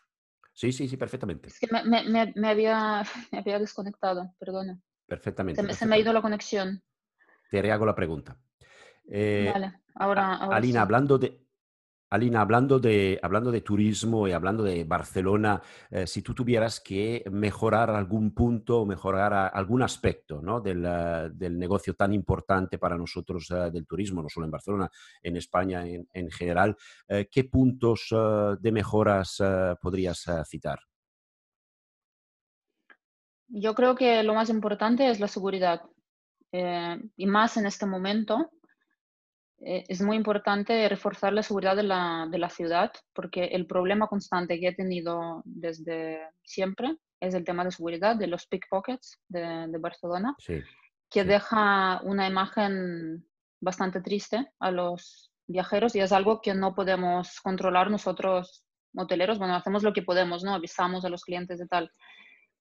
Sí, 0.54 0.72
sí, 0.72 0.88
sí, 0.88 0.96
perfectamente. 0.96 1.48
Es 1.48 1.58
que 1.60 1.68
me, 1.70 1.82
me, 2.34 2.48
había, 2.48 3.02
me 3.32 3.38
había, 3.40 3.58
desconectado, 3.58 4.34
perdona. 4.38 4.80
Perfectamente. 5.06 5.62
Se, 5.62 5.74
se, 5.74 5.86
me 5.86 5.96
ha 5.96 5.98
ido 5.98 6.14
la 6.14 6.22
conexión. 6.22 6.82
Te 7.50 7.60
rehago 7.60 7.84
la 7.84 7.94
pregunta. 7.94 8.38
Eh, 9.10 9.50
vale, 9.52 9.80
ahora, 9.94 10.34
Alina, 10.34 10.82
hablando 10.82 11.18
de, 11.18 11.46
Alina, 12.10 12.40
hablando 12.40 12.78
de, 12.78 13.18
hablando 13.22 13.50
de 13.50 13.62
turismo 13.62 14.28
y 14.28 14.32
hablando 14.32 14.62
de 14.62 14.84
Barcelona, 14.84 15.62
eh, 15.90 16.06
si 16.06 16.22
tú 16.22 16.34
tuvieras 16.34 16.80
que 16.80 17.24
mejorar 17.30 17.90
algún 17.90 18.34
punto 18.34 18.80
o 18.80 18.86
mejorar 18.86 19.50
algún 19.52 19.82
aspecto 19.82 20.40
¿no? 20.42 20.60
del, 20.60 20.84
eh, 20.86 21.30
del, 21.32 21.58
negocio 21.58 21.94
tan 21.94 22.12
importante 22.12 22.78
para 22.78 22.96
nosotros 22.96 23.48
del 23.48 23.86
turismo, 23.86 24.22
no 24.22 24.28
solo 24.28 24.46
en 24.46 24.52
Barcelona, 24.52 24.90
en 25.22 25.36
España 25.36 25.86
en, 25.86 26.08
en 26.12 26.30
general, 26.30 26.76
¿qué 27.30 27.44
puntos 27.44 28.08
de 28.60 28.72
mejoras 28.72 29.42
podrías 29.80 30.24
citar? 30.46 30.80
Yo 33.48 33.74
creo 33.74 33.94
que 33.94 34.22
lo 34.22 34.34
más 34.34 34.50
importante 34.50 35.10
es 35.10 35.20
la 35.20 35.28
seguridad. 35.28 35.82
y 36.50 37.26
más 37.26 37.56
en 37.56 37.66
este 37.66 37.86
momento, 37.86 38.50
eh, 39.60 39.84
es 39.88 40.00
muy 40.00 40.16
importante 40.16 40.88
reforzar 40.88 41.32
la 41.32 41.42
seguridad 41.42 41.74
de 41.74 41.82
la, 41.82 42.28
de 42.30 42.38
la, 42.38 42.48
ciudad 42.48 42.92
porque 43.12 43.46
el 43.46 43.66
problema 43.66 44.06
constante 44.06 44.60
que 44.60 44.68
he 44.68 44.74
tenido 44.74 45.42
desde 45.44 46.20
siempre 46.44 46.96
es 47.20 47.34
el 47.34 47.44
tema 47.44 47.64
de 47.64 47.72
seguridad 47.72 48.14
de 48.14 48.28
los 48.28 48.46
pickpockets 48.46 49.18
de, 49.28 49.66
de 49.68 49.78
Barcelona, 49.78 50.36
que 51.10 51.24
deja 51.24 52.00
una 52.04 52.28
imagen 52.28 53.26
bastante 53.60 54.00
triste 54.00 54.52
a 54.60 54.70
los 54.70 55.32
viajeros 55.48 55.96
y 55.96 56.00
es 56.00 56.12
algo 56.12 56.40
que 56.40 56.54
no 56.54 56.74
podemos 56.74 57.40
controlar 57.40 57.90
nosotros 57.90 58.64
hoteleros. 58.94 59.38
Bueno, 59.38 59.56
hacemos 59.56 59.82
lo 59.82 59.92
que 59.92 60.02
podemos, 60.02 60.44
¿no? 60.44 60.54
Avisamos 60.54 61.04
a 61.04 61.08
los 61.08 61.24
clientes 61.24 61.58
de 61.58 61.66
tal. 61.66 61.90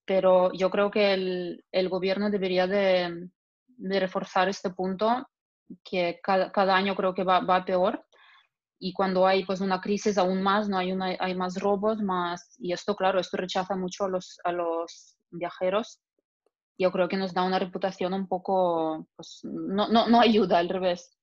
Pero 0.06 0.52
yo 0.54 0.72
creo 0.72 0.90
que 0.90 1.14
el, 1.14 1.66
el 1.72 1.90
gobierno 1.90 2.32
debería 2.32 2.66
de, 2.66 3.30
de 3.68 4.00
reforzar 4.00 4.50
este 4.50 4.72
punto 4.72 5.28
que 5.84 6.20
cada, 6.24 6.52
cada 6.52 6.76
año 6.76 6.96
creo 6.96 7.14
que 7.14 7.24
va, 7.24 7.40
va, 7.40 7.66
peor 7.66 8.06
y 8.80 8.94
cuando 8.94 9.26
hay 9.26 9.44
pues 9.46 9.62
una 9.62 9.82
crisis 9.82 10.18
aún 10.18 10.42
más, 10.42 10.70
no 10.70 10.78
hay, 10.78 10.92
una, 10.92 11.16
hay 11.20 11.36
más 11.36 11.60
robos, 11.60 12.00
más, 12.00 12.56
y 12.60 12.74
esto 12.74 12.96
claro, 12.96 13.20
esto 13.20 13.38
rechaza 13.38 13.76
mucho 13.76 14.06
a 14.06 14.10
los, 14.10 14.40
a 14.44 14.52
los 14.52 15.18
viajeros. 15.32 16.00
Yo 16.80 16.92
creo 16.92 17.08
que 17.08 17.18
nos 17.18 17.34
da 17.34 17.44
una 17.44 17.58
reputación 17.58 18.14
un 18.14 18.28
poco, 18.28 19.08
pues 19.16 19.40
no, 19.44 19.88
no, 19.88 20.08
no 20.08 20.22
ayuda, 20.22 20.60
al 20.60 20.70
revés. 20.70 21.18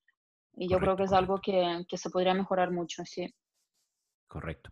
Y 0.56 0.68
yo 0.68 0.78
creo 0.78 0.96
que 0.96 1.04
es 1.04 1.12
algo 1.12 1.40
que, 1.40 1.84
que, 1.88 1.96
se 1.96 2.10
podría 2.10 2.34
mejorar 2.34 2.72
mucho, 2.72 3.02
sí. 3.04 3.32
Correcto. 4.26 4.70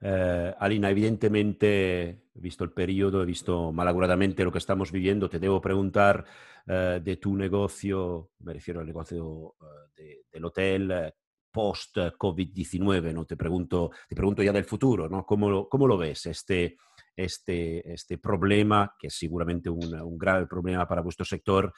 Eh, 0.00 0.54
Alina, 0.58 0.90
evidentemente, 0.90 2.28
visto 2.34 2.64
el 2.64 2.72
periodo, 2.72 3.22
he 3.22 3.26
visto 3.26 3.72
malauguradamente 3.72 4.44
lo 4.44 4.52
que 4.52 4.58
estamos 4.58 4.92
viviendo, 4.92 5.28
te 5.28 5.38
debo 5.38 5.60
preguntar 5.60 6.24
eh, 6.66 7.00
de 7.02 7.16
tu 7.16 7.36
negocio, 7.36 8.32
me 8.40 8.52
refiero 8.52 8.80
al 8.80 8.86
negocio 8.86 9.54
eh, 9.96 10.22
del 10.30 10.44
hotel 10.44 10.90
eh, 10.90 11.12
post-COVID-19, 11.50 13.12
¿no? 13.14 13.24
Te 13.24 13.36
pregunto, 13.36 13.90
te 14.06 14.14
pregunto 14.14 14.42
ya 14.42 14.52
del 14.52 14.64
futuro, 14.64 15.08
¿no? 15.08 15.24
¿Cómo 15.24 15.68
cómo 15.68 15.86
lo 15.86 15.96
ves 15.96 16.26
este, 16.26 16.76
este, 17.16 17.92
este 17.92 18.18
problema, 18.18 18.94
que 18.98 19.06
es 19.06 19.14
seguramente 19.14 19.70
un, 19.70 19.94
un 19.94 20.18
grave 20.18 20.46
problema 20.46 20.86
para 20.86 21.00
vuestro 21.00 21.24
sector, 21.24 21.72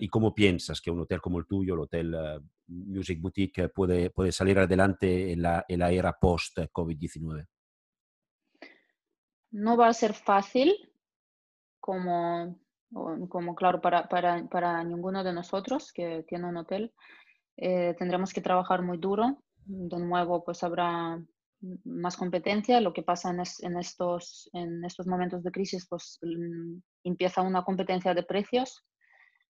y 0.00 0.08
cómo 0.08 0.34
piensas 0.34 0.80
que 0.80 0.90
un 0.90 1.00
hotel 1.00 1.20
como 1.20 1.38
el 1.38 1.46
tuyo, 1.46 1.74
el 1.74 1.80
Hotel 1.80 2.16
Music 2.68 3.20
Boutique, 3.20 3.68
puede, 3.68 4.10
puede 4.10 4.32
salir 4.32 4.58
adelante 4.58 5.30
en 5.30 5.42
la, 5.42 5.64
en 5.68 5.78
la 5.78 5.92
era 5.92 6.16
post-COVID-19? 6.18 7.46
No 9.52 9.76
va 9.76 9.88
a 9.88 9.94
ser 9.94 10.14
fácil, 10.14 10.74
como 11.80 12.58
como 13.28 13.54
claro 13.54 13.80
para, 13.80 14.08
para, 14.08 14.46
para, 14.48 14.84
ninguno 14.84 15.24
de 15.24 15.32
nosotros 15.32 15.92
que 15.92 16.24
tiene 16.28 16.46
un 16.46 16.58
hotel. 16.58 16.92
Eh, 17.56 17.94
tendremos 17.98 18.32
que 18.32 18.40
trabajar 18.40 18.82
muy 18.82 18.98
duro. 18.98 19.42
De 19.64 19.98
nuevo, 19.98 20.44
pues 20.44 20.62
habrá 20.62 21.22
más 21.84 22.16
competencia. 22.16 22.80
Lo 22.80 22.92
que 22.92 23.02
pasa 23.02 23.30
en, 23.30 23.42
en, 23.62 23.78
estos, 23.78 24.50
en 24.52 24.84
estos 24.84 25.06
momentos 25.06 25.42
de 25.42 25.52
crisis, 25.52 25.86
pues 25.88 26.18
mm, 26.22 26.78
empieza 27.04 27.42
una 27.42 27.64
competencia 27.64 28.14
de 28.14 28.24
precios, 28.24 28.84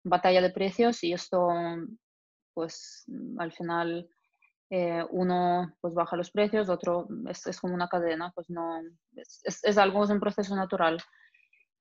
batalla 0.03 0.41
de 0.41 0.49
precios 0.49 1.03
y 1.03 1.13
esto, 1.13 1.49
pues 2.53 3.05
al 3.37 3.51
final 3.51 4.09
eh, 4.69 5.03
uno 5.11 5.73
pues 5.79 5.93
baja 5.93 6.17
los 6.17 6.31
precios, 6.31 6.69
otro 6.69 7.07
es, 7.29 7.47
es, 7.47 7.59
como 7.59 7.73
una 7.73 7.87
cadena, 7.87 8.31
pues 8.35 8.49
no, 8.49 8.81
es, 9.15 9.39
es, 9.43 9.63
es 9.63 9.77
algo, 9.77 10.03
es 10.03 10.09
un 10.09 10.19
proceso 10.19 10.55
natural. 10.55 11.01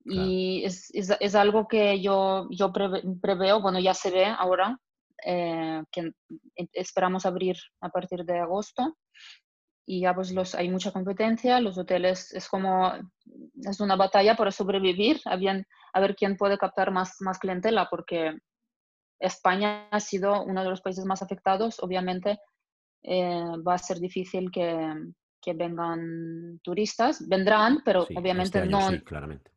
Y 0.08 0.64
es, 0.64 0.94
es, 0.94 1.12
es, 1.18 1.34
algo 1.34 1.66
que 1.66 2.00
yo, 2.00 2.46
yo 2.50 2.72
preveo, 2.72 3.60
bueno, 3.60 3.80
ya 3.80 3.92
se 3.92 4.12
ve 4.12 4.26
ahora, 4.26 4.78
eh, 5.24 5.82
que 5.90 6.12
esperamos 6.72 7.26
abrir 7.26 7.56
a 7.80 7.88
partir 7.88 8.24
de 8.24 8.38
agosto. 8.38 8.96
Y 9.84 10.02
ya 10.02 10.14
pues 10.14 10.32
los, 10.32 10.54
hay 10.54 10.68
mucha 10.68 10.92
competencia, 10.92 11.60
los 11.60 11.76
hoteles 11.76 12.32
es 12.32 12.48
como, 12.48 12.92
es 13.64 13.80
una 13.80 13.96
batalla 13.96 14.36
para 14.36 14.52
sobrevivir, 14.52 15.20
a, 15.24 15.34
bien, 15.34 15.66
a 15.92 16.00
ver 16.00 16.14
quién 16.14 16.36
puede 16.36 16.56
captar 16.56 16.92
más, 16.92 17.16
más 17.20 17.40
clientela, 17.40 17.88
porque 17.90 18.36
España 19.18 19.88
ha 19.90 19.98
sido 19.98 20.44
uno 20.44 20.62
de 20.62 20.70
los 20.70 20.82
países 20.82 21.04
más 21.04 21.22
afectados. 21.22 21.80
Obviamente 21.80 22.38
eh, 23.02 23.52
va 23.66 23.74
a 23.74 23.78
ser 23.78 23.98
difícil 23.98 24.50
que, 24.50 24.94
que, 25.40 25.52
vengan 25.54 26.60
turistas. 26.62 27.26
Vendrán, 27.28 27.82
pero 27.84 28.02
este 28.02 28.18
obviamente 28.18 28.66
no. 28.66 28.90
Sí, 28.90 29.00
claramente. 29.00 29.50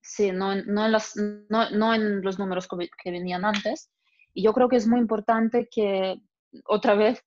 Sí, 0.00 0.32
no, 0.32 0.54
no, 0.54 0.86
en 0.86 0.92
las, 0.92 1.16
no, 1.16 1.70
no, 1.70 1.94
en 1.94 2.22
los 2.22 2.38
números 2.38 2.66
que 2.68 3.10
venían 3.10 3.44
antes. 3.44 3.90
Y 4.32 4.42
yo 4.42 4.52
creo 4.52 4.68
que 4.68 4.76
es 4.76 4.86
muy 4.86 5.00
importante 5.00 5.68
que 5.70 6.20
otra 6.64 6.94
vez 6.94 7.24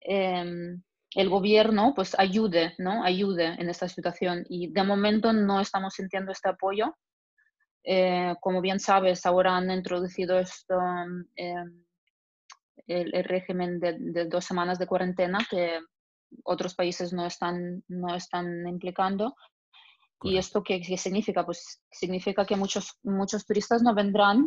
em, 0.00 0.82
el 1.14 1.28
gobierno 1.28 1.92
pues 1.94 2.18
ayude, 2.18 2.74
¿no? 2.78 3.04
Ayude 3.04 3.46
en 3.58 3.68
esta 3.68 3.88
situación. 3.88 4.44
Y 4.48 4.72
de 4.72 4.82
momento 4.84 5.32
no 5.32 5.60
estamos 5.60 5.94
sintiendo 5.94 6.32
este 6.32 6.50
apoyo. 6.50 6.96
Eh, 7.82 8.34
como 8.40 8.60
bien 8.60 8.78
sabes, 8.78 9.24
ahora 9.26 9.56
han 9.56 9.70
introducido 9.70 10.38
esto, 10.38 10.78
em, 11.36 11.84
el, 12.86 13.24
régimen 13.24 13.80
de, 13.80 14.26
dos 14.26 14.44
semanas 14.44 14.78
de 14.78 14.86
cuarentena 14.86 15.38
que 15.48 15.80
otros 16.44 16.74
países 16.74 17.12
no 17.12 17.26
están, 17.26 17.82
no 17.88 18.14
están 18.14 18.66
implicando. 18.66 19.34
¿Y 20.22 20.36
esto 20.36 20.62
qué, 20.62 20.82
significa? 20.96 21.46
Pues 21.46 21.82
significa 21.90 22.44
que 22.44 22.56
muchos, 22.56 22.98
muchos 23.02 23.46
turistas 23.46 23.82
no 23.82 23.94
vendrán 23.94 24.46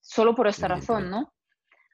solo 0.00 0.34
por 0.34 0.46
esta 0.46 0.68
razón, 0.68 1.10
¿no? 1.10 1.32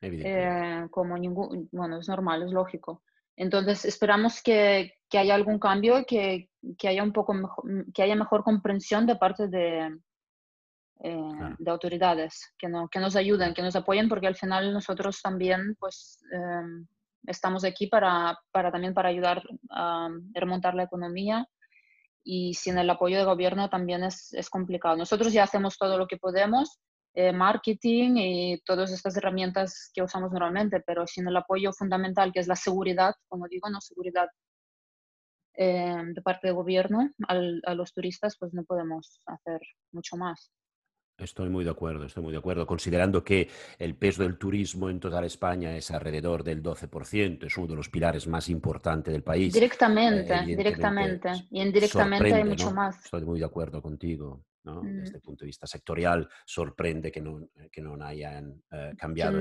Eh, 0.03 0.87
como 0.91 1.17
ningún, 1.17 1.69
bueno, 1.71 2.01
es 2.01 2.09
normal, 2.09 2.43
es 2.43 2.51
lógico. 2.51 3.03
Entonces, 3.37 3.85
esperamos 3.85 4.43
que, 4.43 4.95
que 5.09 5.19
haya 5.19 5.35
algún 5.35 5.59
cambio, 5.59 6.05
que, 6.07 6.51
que, 6.77 6.89
haya 6.89 7.03
un 7.03 7.13
poco 7.13 7.35
mejor, 7.35 7.65
que 7.95 8.03
haya 8.03 8.17
mejor 8.17 8.43
comprensión 8.43 9.07
de 9.07 9.17
parte 9.17 9.49
de, 9.49 9.97
eh, 11.03 11.55
de 11.59 11.71
autoridades, 11.71 12.53
que, 12.59 12.69
no, 12.69 12.89
que 12.89 13.01
nos 13.01 13.17
ayuden, 13.17 13.55
que 13.55 13.63
nos 13.63 13.77
apoyen, 13.77 14.09
porque 14.09 14.27
al 14.27 14.37
final 14.37 14.73
nosotros 14.73 15.23
también, 15.23 15.77
pues, 15.79 16.21
em, 16.33 16.87
estamos 17.27 17.65
aquí 17.65 17.87
para, 17.87 18.39
para, 18.53 18.71
también 18.71 18.95
para 18.95 19.09
ayudar 19.09 19.43
a 19.71 20.09
remontar 20.35 20.75
la 20.75 20.85
economía 20.85 21.47
y 22.23 22.55
sin 22.55 22.79
el 22.79 22.91
apoyo 22.91 23.17
del 23.17 23.27
gobierno 23.27 23.71
también 23.71 24.05
es, 24.05 24.33
es 24.35 24.51
complicado. 24.51 24.97
Nosotros 24.97 25.33
ya 25.33 25.45
hacemos 25.45 25.79
todo 25.79 25.97
lo 25.99 26.07
que 26.07 26.19
podemos, 26.19 26.81
eh, 27.15 27.33
marketing 27.33 28.17
y 28.17 28.61
todas 28.61 28.93
estas 28.93 29.17
herramientas 29.17 29.91
que 29.93 30.03
usamos 30.03 30.31
normalmente, 30.31 30.81
pero 30.81 31.07
sin 31.07 31.27
el 31.27 31.37
apoyo 31.37 31.73
fundamental 31.73 32.33
que 32.33 32.41
es 32.41 32.47
la 32.47 32.57
seguridad, 32.57 33.15
como 33.29 33.49
digo, 33.49 33.69
no 33.69 33.81
seguridad 33.81 34.29
eh, 35.55 36.03
de 36.15 36.23
parte 36.23 36.47
del 36.47 36.57
gobierno 36.57 37.11
a 37.27 37.75
los 37.75 37.93
turistas, 37.93 38.37
pues 38.39 38.55
no 38.55 38.65
podemos 38.65 39.21
hacer 39.27 39.61
mucho 39.93 40.17
más. 40.17 40.53
Estoy 41.21 41.51
muy 41.51 41.65
de 41.65 41.71
acuerdo, 41.71 42.05
estoy 42.05 42.23
muy 42.23 42.33
de 42.33 42.39
acuerdo, 42.39 42.67
considerando 42.67 43.23
que 43.23 43.49
el 43.79 43.95
peso 43.95 44.23
del 44.23 44.39
turismo 44.39 44.89
en 44.89 45.01
toda 45.01 45.25
España 45.25 45.77
es 45.77 45.91
alrededor 45.91 46.43
del 46.43 46.63
12%, 46.63 47.45
es 47.45 47.57
uno 47.59 47.67
de 47.69 47.77
los 47.77 47.89
pilares 47.89 48.27
más 48.27 48.49
importantes 48.49 49.13
del 49.13 49.23
país. 49.23 49.53
Directamente, 49.53 50.35
eh, 50.35 50.57
directamente, 50.57 51.31
y 51.51 51.61
indirectamente 51.63 52.35
hay 52.35 52.45
mucho 52.45 52.73
más. 52.73 53.05
Estoy 53.05 53.25
muy 53.25 53.39
de 53.39 53.45
acuerdo 53.45 53.83
contigo. 53.83 54.45
¿no? 54.63 54.83
Desde 54.83 55.17
el 55.17 55.23
punto 55.23 55.45
de 55.45 55.47
vista 55.47 55.67
sectorial, 55.67 56.29
sorprende 56.45 57.11
que 57.11 57.23
no, 57.23 57.49
que 57.73 57.81
no 57.81 57.95
hayan 58.05 58.63
eh, 58.71 58.93
cambiado 58.97 59.41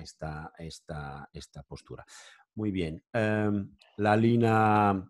esta, 0.00 0.52
esta, 0.58 1.28
esta, 1.32 1.62
postura. 1.64 2.04
Muy 2.54 2.70
bien. 2.70 3.02
Em, 3.12 3.74
la 3.96 4.16
línea 4.16 5.04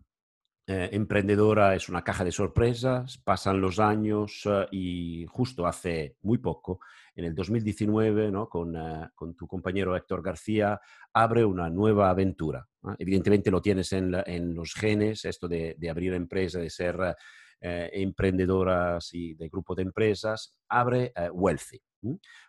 eh, 0.72 0.88
emprendedora 0.92 1.74
es 1.74 1.90
una 1.90 2.02
caja 2.02 2.24
de 2.24 2.32
sorpresas, 2.32 3.18
pasan 3.18 3.60
los 3.60 3.78
años 3.78 4.42
eh, 4.46 4.66
y 4.72 5.26
justo 5.28 5.66
hace 5.66 6.16
muy 6.22 6.38
poco, 6.38 6.80
en 7.14 7.26
el 7.26 7.34
2019, 7.34 8.30
¿no? 8.30 8.48
con, 8.48 8.74
tu 9.36 9.46
compañero 9.46 9.94
Héctor 9.94 10.22
García, 10.22 10.80
abre 11.12 11.44
una 11.44 11.68
nueva 11.68 12.08
aventura. 12.08 12.66
Evidentemente 12.98 13.50
lo 13.50 13.60
tienes 13.60 13.92
en, 13.92 14.54
los 14.54 14.72
genes, 14.72 15.26
esto 15.26 15.46
de, 15.46 15.76
abrir 15.90 16.14
empresa, 16.14 16.58
de 16.58 16.70
ser 16.70 16.96
eh, 17.60 17.90
emprendedoras 17.92 19.12
y 19.12 19.34
de 19.34 19.50
grupo 19.50 19.74
de 19.74 19.82
empresas, 19.82 20.56
abre 20.70 21.12
eh, 21.14 21.28
Wealthy. 21.30 21.82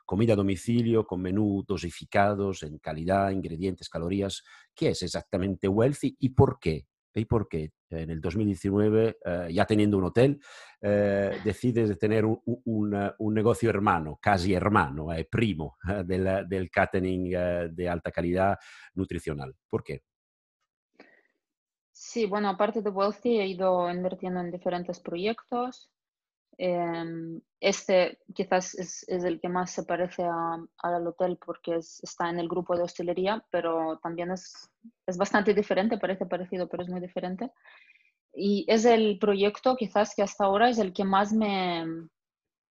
Comida 0.05 0.33
a 0.33 0.37
domicilio 0.37 1.05
con 1.05 1.21
menú 1.21 1.63
dosificados 1.67 2.63
en 2.63 2.79
calidad, 2.79 3.31
ingredientes, 3.31 3.89
calorías. 3.89 4.43
¿Qué 4.73 4.89
es 4.89 5.03
exactamente 5.03 5.67
Wealthy 5.67 6.15
y 6.19 6.29
por 6.29 6.57
qué? 6.57 6.87
¿Y 7.15 7.25
por 7.25 7.47
qué 7.47 7.71
en 7.89 8.09
el 8.09 8.21
2019, 8.21 9.17
eh, 9.23 9.47
ya 9.51 9.65
teniendo 9.65 9.97
un 9.97 10.05
hotel, 10.05 10.39
decides 10.81 11.87
de 11.89 11.95
tener 11.95 12.25
un, 12.25 12.41
un, 12.65 13.33
negocio 13.33 13.69
hermano, 13.69 14.17
casi 14.21 14.53
hermano, 14.53 15.07
primo 15.29 15.77
del, 16.05 16.47
del 16.49 16.69
catering 16.69 17.29
de 17.73 17.89
alta 17.89 18.11
calidad 18.11 18.57
nutricional? 18.95 19.55
¿Por 19.69 19.83
qué? 19.83 20.01
Sí, 21.93 22.25
bueno, 22.25 22.49
aparte 22.49 22.81
de 22.81 22.89
Wealthy 22.89 23.39
he 23.39 23.47
ido 23.47 23.89
invirtiendo 23.89 24.39
en 24.39 24.51
diferentes 24.51 24.99
proyectos. 24.99 25.89
Em, 26.57 27.41
este 27.59 28.19
quizás 28.35 28.75
es, 28.75 29.05
el 29.07 29.39
que 29.39 29.49
más 29.49 29.71
se 29.71 29.83
parece 29.83 30.23
al 30.23 31.07
hotel 31.07 31.39
porque 31.43 31.77
está 31.77 32.29
en 32.29 32.39
el 32.39 32.47
grupo 32.47 32.75
de 32.75 32.83
hostelería, 32.83 33.43
pero 33.49 33.99
también 34.03 34.31
es, 34.31 34.69
es 35.07 35.17
bastante 35.17 35.53
diferente, 35.53 35.97
parece 35.97 36.25
parecido, 36.25 36.67
pero 36.67 36.83
es 36.83 36.89
muy 36.89 37.01
diferente. 37.01 37.51
Y 38.33 38.65
es 38.67 38.85
el 38.85 39.19
proyecto 39.19 39.75
quizás 39.75 40.15
que 40.15 40.23
hasta 40.23 40.45
ahora 40.45 40.69
es 40.69 40.79
el 40.79 40.93
que 40.93 41.03
más 41.03 41.33
me, 41.33 41.85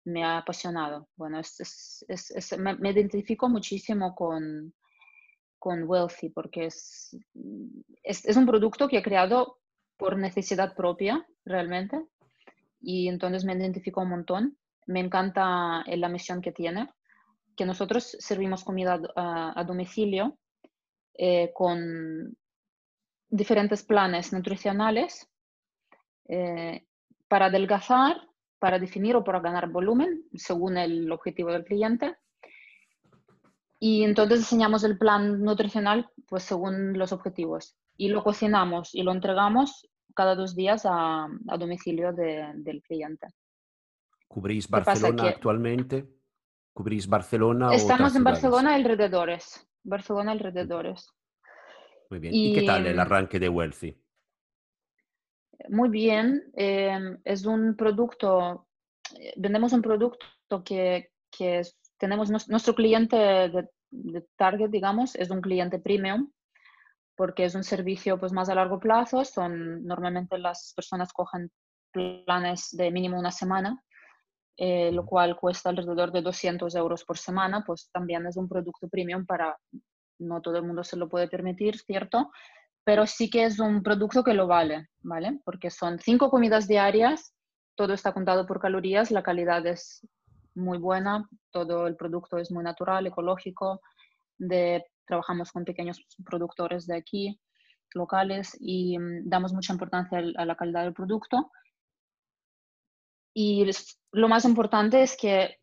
me 0.06 0.24
ha 0.24 0.38
apasionado. 0.38 1.08
Bueno, 1.16 1.40
es, 1.40 2.06
me, 2.58 2.90
identifico 2.90 3.50
muchísimo 3.50 4.16
con, 4.16 4.74
con 5.58 5.84
Wealthy, 5.84 6.30
porque 6.30 6.66
es, 6.68 7.16
es, 8.04 8.38
un 8.38 8.46
producto 8.46 8.88
que 8.88 8.98
he 8.98 9.04
creado 9.04 9.60
por 9.98 10.18
necesidad 10.18 10.76
propia, 10.76 11.26
realmente, 11.46 12.02
y 12.80 13.08
entonces 13.08 13.46
me 13.46 13.54
identifico 13.54 14.02
un 14.02 14.10
montón. 14.10 14.58
Me 14.88 15.00
encanta 15.00 15.84
eh, 15.86 15.98
la 15.98 16.10
misión 16.10 16.42
que 16.42 16.52
tiene, 16.52 16.90
que 17.56 17.66
nosotros 17.66 18.16
servimos 18.20 18.64
comida 18.64 19.00
a, 19.16 19.64
domicilio 19.66 20.38
eh, 21.18 21.52
con 21.54 22.36
diferentes 23.30 23.84
planes 23.84 24.34
nutricionales 24.34 25.30
eh, 26.28 26.86
para 27.28 27.48
adelgazar, 27.48 28.18
para 28.58 28.80
definir 28.80 29.16
o 29.16 29.24
para 29.24 29.40
ganar 29.40 29.70
volumen, 29.70 30.24
según 30.34 30.78
el 30.78 31.12
objetivo 31.12 31.52
del 31.52 31.66
cliente, 31.66 32.16
y 33.80 34.04
entonces 34.04 34.40
diseñamos 34.40 34.84
el 34.84 34.98
plan 34.98 35.42
nutricional 35.42 36.10
pues 36.28 36.44
según 36.44 36.98
los 36.98 37.14
objetivos 37.14 37.78
y 37.98 38.10
lo 38.10 38.24
cocinamos 38.24 38.94
y 38.94 39.04
lo 39.04 39.14
entregamos 39.14 39.88
cada 40.20 40.36
dos 40.36 40.54
días 40.54 40.86
a, 40.86 41.30
a 41.48 41.58
domicilio 41.58 42.12
de, 42.12 42.52
del 42.56 42.82
cliente. 42.82 43.28
¿Cubrís 44.28 44.70
Barcelona 44.70 45.30
actualmente? 45.30 46.10
¿Cubrís 46.74 47.08
Barcelona? 47.08 47.74
Estamos 47.74 48.18
en 48.18 48.26
Barcelona 48.26 48.74
y 48.74 48.82
alrededores. 48.82 49.66
Barcelona 49.82 50.34
y 50.34 50.38
alrededores. 50.38 51.08
Muy 52.10 52.20
bien. 52.20 52.34
¿Y, 52.36 52.54
qué 52.54 52.64
tal 52.64 52.86
el 52.86 53.00
arranque 53.00 53.40
de 53.40 53.48
Wealthy? 53.48 53.96
Muy 55.70 55.88
bien. 55.88 56.52
Em, 56.54 57.18
es 57.24 57.46
un 57.46 57.78
producto, 57.78 58.68
eh, 59.18 59.32
vendemos 59.38 59.72
un 59.72 59.82
producto 59.82 60.64
que, 60.66 61.14
que 61.32 61.62
tenemos 61.98 62.30
nuestro 62.50 62.76
cliente 62.76 63.16
de, 63.16 64.26
target, 64.36 64.70
digamos, 64.70 65.16
es 65.16 65.30
un 65.30 65.40
cliente 65.40 65.80
premium, 65.80 66.30
porque 67.20 67.44
es 67.44 67.54
un 67.54 67.66
servicio 67.66 68.18
pues, 68.18 68.32
más 68.32 68.48
a 68.48 68.56
largo 68.56 68.80
plazo. 68.80 69.26
Son, 69.26 69.84
normalmente 69.84 70.38
las 70.38 70.72
personas 70.74 71.12
cogen 71.12 71.52
planes 71.92 72.70
de 72.72 72.92
mínimo 72.92 73.20
una 73.20 73.30
semana, 73.30 73.84
eh, 74.56 74.90
lo 74.94 75.06
cual 75.06 75.36
cuesta 75.36 75.68
alrededor 75.68 76.14
de 76.14 76.22
200 76.22 76.74
euros 76.76 77.04
por 77.04 77.18
semana, 77.18 77.62
pues 77.68 77.90
también 77.92 78.26
es 78.26 78.38
un 78.38 78.48
producto 78.48 78.88
premium 78.88 79.26
para, 79.26 79.58
no 80.20 80.40
todo 80.40 80.56
el 80.60 80.64
mundo 80.64 80.82
se 80.82 80.96
lo 80.96 81.10
puede 81.10 81.28
permitir, 81.28 81.78
¿cierto? 81.80 82.32
Pero 82.86 83.06
sí 83.06 83.30
que 83.30 83.44
es 83.44 83.60
un 83.60 83.84
producto 83.84 84.24
que 84.24 84.34
lo 84.34 84.48
vale, 84.48 84.88
¿vale? 85.02 85.42
Porque 85.44 85.70
son 85.72 86.00
cinco 86.00 86.30
comidas 86.30 86.70
diarias, 86.70 87.36
todo 87.76 87.94
está 87.94 88.14
contado 88.14 88.46
por 88.46 88.62
calorías, 88.62 89.12
la 89.12 89.24
calidad 89.24 89.68
es 89.68 90.08
muy 90.56 90.78
buena, 90.78 91.28
todo 91.52 91.86
el 91.86 91.98
producto 91.98 92.38
es 92.38 92.50
muy 92.50 92.64
natural, 92.64 93.08
ecológico, 93.08 93.82
de, 94.38 94.86
trabajamos 95.10 95.52
con 95.52 95.66
pequeños 95.66 96.06
productores 96.24 96.86
de 96.86 96.96
aquí, 96.96 97.42
locales, 97.96 98.56
y 98.60 98.98
mm, 98.98 99.28
damos 99.28 99.54
mucha 99.54 99.74
importancia 99.74 100.20
a 100.20 100.46
la 100.46 100.56
calidad 100.56 100.84
del 100.84 100.94
producto. 100.94 101.52
Y 103.34 103.68
lo 104.12 104.28
más 104.28 104.46
importante 104.46 105.02
es 105.02 105.18
que 105.18 105.58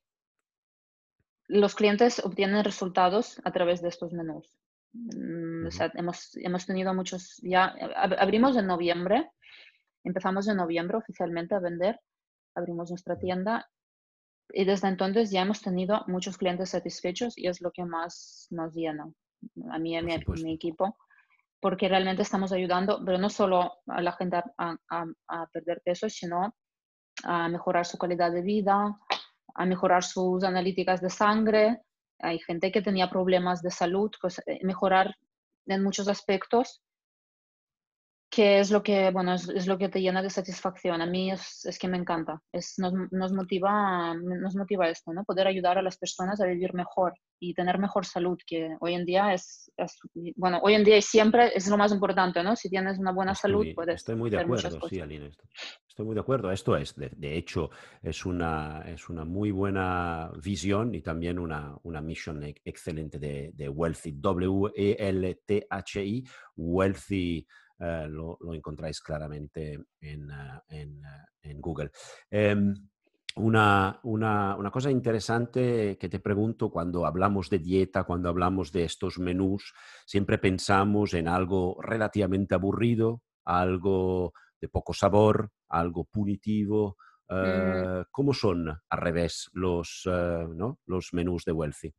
los 1.46 1.76
clientes 1.76 2.18
obtienen 2.24 2.64
resultados 2.64 3.40
a 3.44 3.52
través 3.52 3.80
de 3.82 3.88
estos 3.88 4.12
menús. 4.12 4.58
Mm, 4.92 5.68
hemos, 5.94 6.36
hemos 6.38 6.66
tenido 6.66 6.92
muchos, 6.92 7.36
ya 7.42 7.72
abrimos 8.18 8.56
en 8.56 8.66
noviembre, 8.66 9.30
empezamos 10.02 10.48
en 10.48 10.56
noviembre 10.56 10.96
oficialmente 10.96 11.54
a 11.54 11.60
vender, 11.60 12.00
abrimos 12.56 12.90
nuestra 12.90 13.16
tienda 13.16 13.70
y 14.48 14.64
desde 14.64 14.88
entonces 14.88 15.30
ya 15.30 15.42
hemos 15.42 15.60
tenido 15.60 16.02
muchos 16.08 16.36
clientes 16.36 16.70
satisfechos 16.70 17.38
y 17.38 17.46
es 17.46 17.60
lo 17.60 17.70
que 17.70 17.84
más 17.84 18.48
nos 18.50 18.74
llena 18.74 19.12
a 19.70 19.78
mí 19.78 19.92
y 19.92 19.96
a 19.96 20.02
mi, 20.02 20.14
mi, 20.42 20.54
equipo, 20.54 20.96
porque 21.60 21.88
realmente 21.88 22.22
estamos 22.22 22.52
ayudando, 22.52 23.02
pero 23.04 23.18
no 23.18 23.30
solo 23.30 23.78
a 23.86 24.00
la 24.02 24.12
gente 24.12 24.36
a, 24.36 24.76
a, 24.88 25.46
perder 25.52 25.82
peso, 25.84 26.08
sino 26.08 26.54
a 27.24 27.48
mejorar 27.48 27.86
su 27.86 27.98
calidad 27.98 28.32
de 28.32 28.42
vida, 28.42 28.98
a 29.54 29.66
mejorar 29.66 30.04
sus 30.04 30.44
analíticas 30.44 31.00
de 31.00 31.10
sangre. 31.10 31.82
Hay 32.20 32.38
gente 32.40 32.70
que 32.70 32.82
tenía 32.82 33.10
problemas 33.10 33.62
de 33.62 33.70
salud, 33.70 34.10
pues 34.20 34.40
eh, 34.46 34.60
mejorar 34.62 35.14
en 35.66 35.82
muchos 35.82 36.08
aspectos 36.08 36.82
que 38.28 38.58
es 38.58 38.70
lo 38.70 38.82
que, 38.82 39.10
bueno, 39.10 39.34
es, 39.34 39.66
lo 39.66 39.78
que 39.78 39.88
te 39.88 40.00
llena 40.00 40.22
de 40.22 40.30
satisfacción. 40.30 41.00
A 41.00 41.06
mí 41.06 41.30
es, 41.30 41.64
es 41.64 41.78
que 41.78 41.88
me 41.88 41.96
encanta. 41.96 42.42
Es, 42.52 42.74
nos, 42.78 42.92
nos, 43.10 43.32
motiva, 43.32 44.14
nos 44.14 44.56
motiva 44.56 44.88
esto, 44.88 45.12
¿no? 45.12 45.24
Poder 45.24 45.46
ayudar 45.46 45.78
a 45.78 45.82
las 45.82 45.96
personas 45.96 46.40
a 46.40 46.46
vivir 46.46 46.74
mejor 46.74 47.14
y 47.38 47.54
tener 47.54 47.78
mejor 47.78 48.04
salud, 48.04 48.36
que 48.46 48.76
hoy 48.80 48.94
en 48.94 49.04
día 49.04 49.32
es, 49.32 49.70
bueno, 50.34 50.58
hoy 50.62 50.74
en 50.74 50.84
día 50.84 50.96
y 50.96 51.02
siempre 51.02 51.52
es 51.54 51.68
lo 51.68 51.76
más 51.76 51.92
importante, 51.92 52.42
¿no? 52.42 52.56
Si 52.56 52.68
tienes 52.68 52.98
una 52.98 53.12
buena 53.12 53.34
salud, 53.34 53.66
puedes 53.74 53.96
Estoy 53.96 54.16
muy 54.16 54.30
de 54.30 54.40
acuerdo, 54.40 54.88
sí, 54.88 55.00
Aline. 55.00 55.30
Estoy 55.88 56.04
muy 56.04 56.14
de 56.14 56.20
acuerdo. 56.20 56.50
Esto 56.50 56.76
es, 56.76 56.94
de, 56.94 57.10
de, 57.16 57.38
hecho, 57.38 57.70
es 58.02 58.26
una, 58.26 58.82
es 58.86 59.08
una 59.08 59.24
muy 59.24 59.50
buena 59.50 60.30
visión 60.42 60.94
y 60.94 61.00
también 61.00 61.38
una, 61.38 61.74
una 61.84 62.02
misión 62.02 62.42
excelente 62.44 63.18
de, 63.18 63.52
de 63.54 63.68
Wealthy, 63.68 64.12
W-E-L-T-H-I, 64.18 65.04
Wealthy 66.56 67.46
eh, 67.78 68.06
lo, 68.08 68.38
encontráis 68.54 69.00
claramente 69.00 69.78
en, 70.00 70.30
eh, 70.70 70.88
eh, 71.42 71.54
Google. 71.58 71.90
Em, 72.30 72.74
una, 73.36 74.00
cosa 74.72 74.90
interesante 74.90 75.98
que 75.98 76.08
te 76.08 76.20
pregunto 76.20 76.70
cuando 76.70 77.04
hablamos 77.04 77.50
de 77.50 77.58
dieta, 77.58 78.04
cuando 78.04 78.30
hablamos 78.30 78.72
de 78.72 78.84
estos 78.84 79.18
menús, 79.18 79.74
siempre 80.06 80.38
pensamos 80.38 81.12
en 81.12 81.28
algo 81.28 81.76
relativamente 81.82 82.54
aburrido, 82.54 83.22
algo 83.44 84.32
de 84.58 84.68
poco 84.68 84.94
sabor, 84.94 85.50
algo 85.68 86.04
punitivo. 86.04 86.96
Mm. 87.28 88.04
¿Cómo 88.10 88.32
son 88.32 88.68
al 88.68 88.98
revés 88.98 89.50
los, 89.52 90.08
los 90.86 91.12
menús 91.12 91.44
de 91.44 91.52
Wealthy? 91.52 91.92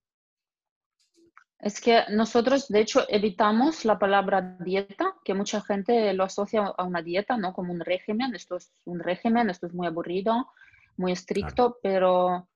Es 1.60 1.82
que 1.82 2.04
nosotros, 2.10 2.68
de 2.68 2.82
hecho, 2.82 3.06
evitamos 3.10 3.84
la 3.84 3.98
palabra 3.98 4.58
dieta, 4.60 5.16
que 5.26 5.34
mucha 5.34 5.62
gente 5.62 6.14
lo 6.14 6.24
asocia 6.24 6.66
a 6.78 6.84
una 6.84 7.02
dieta, 7.02 7.36
¿no? 7.38 7.54
Como 7.54 7.74
un 7.74 7.80
régimen. 7.80 8.36
Esto 8.36 8.58
es 8.58 8.72
un 8.86 9.00
régimen, 9.00 9.50
esto 9.50 9.66
es 9.66 9.74
muy 9.74 9.88
aburrido, 9.88 10.52
muy 10.98 11.14
estricto, 11.14 11.80
pero 11.82 12.48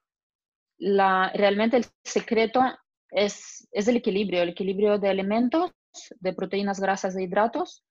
la, 0.77 1.31
realmente 1.33 1.77
el 1.77 1.85
secreto 2.03 2.61
es, 3.09 3.67
es 3.71 3.87
el 3.87 3.97
equilibrio, 3.97 4.43
el 4.43 4.49
equilibrio 4.49 4.99
de 4.99 5.09
alimentos, 5.09 5.71
de 6.19 6.33
proteínas, 6.33 6.79
grasas 6.79 7.15
e 7.15 7.23
hidratos, 7.23 7.83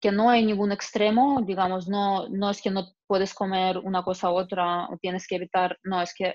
que 0.00 0.12
no 0.12 0.30
hay 0.30 0.44
ningún 0.44 0.72
extremo, 0.72 1.42
digamos, 1.42 1.88
no, 1.88 2.28
no 2.28 2.50
es 2.50 2.62
que 2.62 2.70
no 2.70 2.94
puedes 3.06 3.34
comer 3.34 3.78
una 3.78 4.02
cosa 4.02 4.30
u 4.30 4.34
otra 4.34 4.86
o 4.86 4.96
tienes 4.98 5.26
que 5.26 5.36
evitar, 5.36 5.78
no, 5.84 6.00
es 6.00 6.14
que 6.14 6.34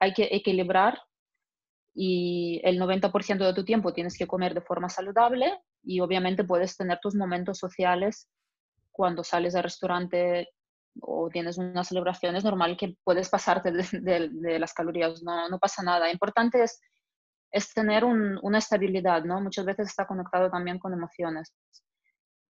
hay 0.00 0.12
que 0.12 0.28
equilibrar 0.30 0.98
y 1.94 2.60
el 2.64 2.78
90% 2.80 3.38
de 3.38 3.54
tu 3.54 3.64
tiempo 3.64 3.92
tienes 3.92 4.18
que 4.18 4.26
comer 4.26 4.52
de 4.52 4.60
forma 4.60 4.88
saludable 4.88 5.60
y 5.82 6.00
obviamente 6.00 6.42
puedes 6.44 6.76
tener 6.76 6.98
tus 7.00 7.14
momentos 7.14 7.58
sociales 7.58 8.28
cuando 8.90 9.22
sales 9.22 9.54
al 9.54 9.62
restaurante 9.64 10.48
o 11.00 11.28
tienes 11.28 11.58
una 11.58 11.84
celebración, 11.84 12.36
es 12.36 12.44
normal 12.44 12.76
que 12.76 12.96
puedes 13.02 13.28
pasarte 13.28 13.72
de, 13.72 14.58
las 14.58 14.72
calorías, 14.72 15.22
no, 15.22 15.48
no, 15.48 15.58
pasa 15.58 15.82
nada. 15.82 16.10
Importante 16.10 16.62
es, 16.62 16.80
es 17.50 17.72
tener 17.72 18.04
una 18.04 18.58
estabilidad, 18.58 19.24
¿no? 19.24 19.40
Muchas 19.40 19.64
veces 19.64 19.88
está 19.88 20.06
conectado 20.06 20.50
también 20.50 20.78
con 20.78 20.92
emociones. 20.92 21.52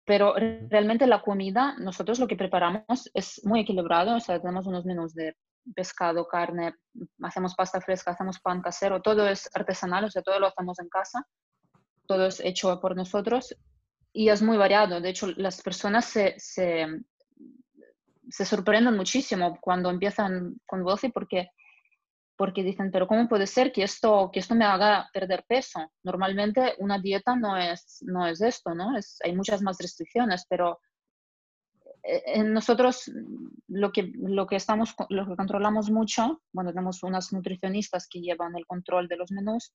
Pero 0.06 0.34
realmente 0.70 1.06
la 1.06 1.22
comida, 1.22 1.76
nosotros 1.78 2.20
lo 2.20 2.28
que 2.28 2.38
preparamos 2.38 3.12
es 3.14 3.42
muy 3.46 3.62
equilibrado, 3.62 4.16
o 4.16 4.20
sea, 4.20 4.40
tenemos 4.40 4.66
unos 4.66 4.86
menús 4.86 5.14
de 5.14 5.36
pescado, 5.76 6.28
carne, 6.28 6.76
hacemos 7.22 7.56
pasta 7.56 7.82
fresca, 7.82 8.12
hacemos 8.12 8.40
pan 8.40 8.62
casero, 8.62 9.02
todo 9.02 9.28
es 9.28 9.50
artesanal, 9.54 10.06
o 10.06 10.10
sea, 10.12 10.22
todo 10.22 10.40
lo 10.40 10.48
hacemos 10.48 10.80
en 10.80 10.90
casa, 10.90 11.26
todo 12.08 12.26
es 12.26 12.40
hecho 12.40 12.80
por 12.80 12.96
nosotros 12.96 13.56
y 14.14 14.30
es 14.30 14.42
muy 14.42 14.58
variado. 14.58 15.02
De 15.02 15.10
hecho, 15.10 15.28
las 15.38 15.62
personas 15.62 16.06
se, 16.06 16.36
se, 16.40 16.88
se 18.30 18.46
sorprenden 18.46 18.96
muchísimo 18.96 19.58
cuando 19.62 19.90
empiezan 19.90 20.56
con 20.66 20.82
Wealthy 20.82 21.10
porque, 21.12 21.50
porque 22.36 22.64
dicen, 22.64 22.92
pero 22.92 23.08
¿cómo 23.08 23.28
puede 23.28 23.48
ser 23.48 23.72
que 23.72 23.84
esto, 23.84 24.30
que 24.32 24.40
esto 24.40 24.56
me 24.56 24.66
haga 24.66 25.10
perder 25.14 25.46
peso? 25.48 25.92
Normalmente 26.04 26.76
una 26.80 27.00
dieta 27.00 27.36
no 27.36 27.58
es, 27.58 28.00
no 28.02 28.26
es 28.28 28.42
esto, 28.42 28.74
¿no? 28.74 28.98
Es, 28.98 29.18
hay 29.24 29.36
muchas 29.36 29.62
más 29.62 29.78
restricciones, 29.80 30.46
pero 30.50 30.80
nosotros 32.46 33.12
lo 33.68 33.92
que, 33.92 34.12
lo 34.16 34.48
que 34.48 34.56
estamos, 34.56 34.96
lo 35.10 35.28
que 35.28 35.36
controlamos 35.36 35.90
mucho, 35.90 36.42
bueno, 36.52 36.72
tenemos 36.72 37.04
unas 37.04 37.32
nutricionistas 37.34 38.08
que 38.08 38.22
llevan 38.22 38.56
el 38.56 38.66
control 38.66 39.08
de 39.08 39.18
los 39.18 39.32
menús, 39.32 39.74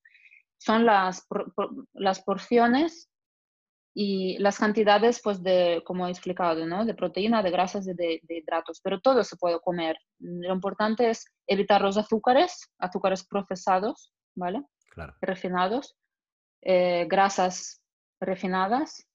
son 0.58 0.86
las, 0.86 1.26
las 1.92 2.22
porciones 2.22 3.10
y 3.94 4.36
las 4.38 4.58
cantidades, 4.58 5.20
pues, 5.22 5.42
de, 5.42 5.82
como 5.84 6.06
he 6.06 6.10
explicado, 6.10 6.66
¿no? 6.66 6.84
De 6.84 6.94
proteína, 6.94 7.42
de 7.42 7.50
grasas 7.52 7.86
y 7.86 7.94
de, 7.94 8.20
hidratos, 8.28 8.80
pero 8.82 9.00
todo 9.00 9.22
se 9.22 9.36
puede 9.36 9.60
comer. 9.60 9.96
Lo 10.18 10.52
importante 10.52 11.10
es 11.10 11.24
evitar 11.46 11.80
los 11.80 11.96
azúcares, 11.96 12.72
azúcares 12.78 13.24
procesados, 13.24 14.12
¿vale? 14.34 14.62
Claro. 14.90 15.14
Refinados, 15.20 15.96
eh, 16.62 17.06
grasas 17.08 17.82
refinadas, 18.20 19.06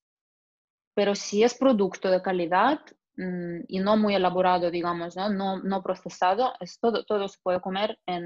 pero 0.93 1.13
si 1.13 1.43
es 1.43 1.57
producto 1.57 2.09
de 2.09 2.21
calidad, 2.21 2.79
Mm, 3.19 3.65
y 3.67 3.79
no 3.79 3.97
muy 3.97 4.15
elaborado, 4.15 4.71
digamos, 4.71 5.17
¿no? 5.17 5.27
No, 5.27 5.59
no 5.61 5.83
procesado, 5.83 6.53
es 6.61 6.79
todo, 6.79 7.03
todo 7.03 7.27
se 7.27 7.37
puede 7.43 7.59
comer 7.59 7.99
en, 8.05 8.23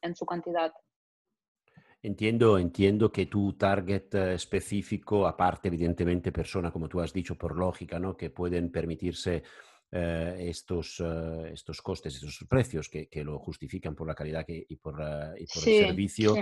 en 0.00 0.14
su 0.14 0.24
cantidad. 0.24 0.72
Entiendo, 2.00 2.56
entiendo 2.56 3.10
que 3.10 3.26
tu 3.26 3.54
target 3.54 4.14
eh, 4.14 4.34
específico, 4.34 5.26
aparte 5.26 5.66
evidentemente 5.66 6.30
persona, 6.30 6.70
como 6.70 6.88
tú 6.88 7.00
has 7.00 7.12
dicho, 7.12 7.34
por 7.36 7.56
lógica, 7.56 7.98
¿no? 7.98 8.16
que 8.16 8.30
pueden 8.30 8.70
permitirse 8.70 9.42
estos, 9.90 11.00
eh, 11.00 11.50
estos 11.52 11.80
costes, 11.80 12.14
estos 12.14 12.46
precios 12.48 12.88
que, 12.88 13.08
que, 13.08 13.24
lo 13.24 13.38
justifican 13.38 13.94
por 13.94 14.06
la 14.06 14.14
calidad 14.14 14.44
que, 14.44 14.66
y 14.68 14.76
por, 14.76 14.94
y 15.38 15.46
por 15.46 15.68
el 15.68 15.86
servicio. 15.86 16.34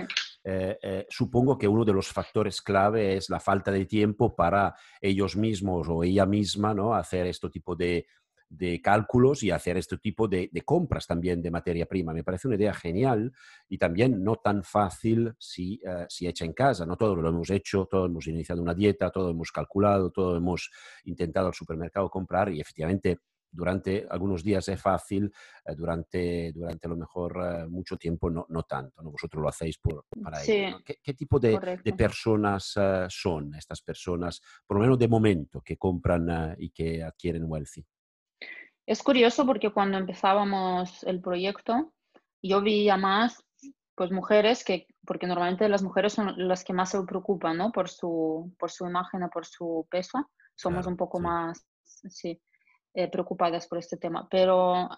supongo 1.09 1.57
que 1.57 1.69
uno 1.69 1.85
de 1.85 1.93
los 1.93 2.09
factores 2.09 2.61
clave 2.61 3.17
es 3.17 3.31
la 3.31 3.41
falta 3.41 3.71
de 3.71 3.87
tiempo 3.87 4.35
para 4.35 4.75
ellos 5.01 5.37
mismos 5.37 5.89
o 5.89 6.03
ella 6.03 6.27
misma 6.27 6.75
¿no? 6.75 6.95
hacer 6.95 7.27
este 7.27 7.49
tipo 7.51 7.77
de, 7.77 8.07
de 8.49 8.81
cálculos 8.81 9.43
y 9.43 9.51
hacer 9.51 9.77
este 9.77 9.99
tipo 9.99 10.29
de, 10.29 10.49
de, 10.53 10.63
compras 10.63 11.07
también 11.07 11.43
de 11.43 11.51
materia 11.51 11.87
prima. 11.87 12.13
Me 12.13 12.25
parece 12.25 12.49
una 12.49 12.57
idea 12.57 12.75
genial 12.75 13.33
y 13.69 13.79
también 13.79 14.23
no 14.23 14.37
tan 14.37 14.63
fácil 14.63 15.35
si, 15.39 15.81
si 16.09 16.27
hecha 16.27 16.45
en 16.45 16.53
casa. 16.53 16.87
No 16.87 16.97
todo 16.97 17.17
lo 17.17 17.29
hemos 17.29 17.51
hecho, 17.51 17.87
todos 17.91 18.09
hemos 18.09 18.27
iniciado 18.27 18.63
una 18.63 18.75
dieta, 18.75 19.11
todo 19.11 19.31
hemos 19.31 19.51
calculado, 19.51 20.11
todo 20.11 20.37
hemos 20.37 20.71
intentado 21.05 21.49
al 21.49 21.55
supermercado 21.55 22.09
comprar 22.11 22.53
y 22.53 22.61
efectivamente 22.61 23.19
durante 23.51 24.07
algunos 24.11 24.43
días 24.43 24.69
es 24.69 24.81
fácil, 24.81 25.33
eh, 25.65 25.75
durante, 25.75 26.53
durante 26.53 26.87
a 26.87 26.91
lo 26.91 26.97
mejor 26.97 27.37
eh, 27.43 27.67
mucho 27.69 27.97
tiempo 27.97 28.31
no, 28.31 28.47
no 28.49 28.63
tanto, 28.65 29.03
¿no? 29.03 29.11
Vosotros 29.11 29.43
lo 29.43 29.49
hacéis 29.49 29.79
por, 29.79 30.05
para 30.23 30.43
ello. 30.43 30.79
¿Qué, 30.85 31.15
tipo 31.15 31.39
de, 31.39 31.81
de 31.83 31.93
personas 31.93 32.75
eh, 32.77 33.07
son 33.09 33.55
estas 33.55 33.83
personas, 33.83 34.41
por 34.67 34.77
lo 34.77 34.83
menos 34.83 34.99
de 34.99 35.09
momento, 35.09 35.63
que 35.63 35.77
compran 35.77 36.57
y 36.59 36.71
que 36.71 37.03
adquieren 37.03 37.45
Wealthy? 37.47 37.85
Es 38.87 39.03
curioso 39.03 39.45
porque 39.45 39.73
cuando 39.73 39.99
empezábamos 39.99 41.03
el 41.05 41.21
proyecto, 41.21 41.93
yo 42.43 42.63
veía 42.63 42.97
más 42.97 43.43
pues 43.97 44.13
mujeres 44.13 44.63
que, 44.63 44.87
porque 45.07 45.27
normalmente 45.27 45.69
las 45.69 45.83
mujeres 45.83 46.13
son 46.13 46.35
las 46.37 46.63
que 46.63 46.75
más 46.75 46.91
se 46.91 47.03
preocupan, 47.05 47.57
¿no? 47.57 47.73
Por 47.73 47.89
su, 47.89 48.55
por 48.59 48.71
su 48.71 48.87
imagen 48.87 49.23
o 49.23 49.31
por 49.31 49.47
su 49.47 49.87
peso. 49.91 50.31
Somos 50.55 50.87
un 50.87 50.97
poco 50.97 51.19
más, 51.19 51.67
sí. 51.83 52.41
Eh, 52.99 53.09
preocupadas 53.09 53.67
por 53.69 53.77
este 53.77 53.99
tema. 53.99 54.27
Pero 54.31 54.89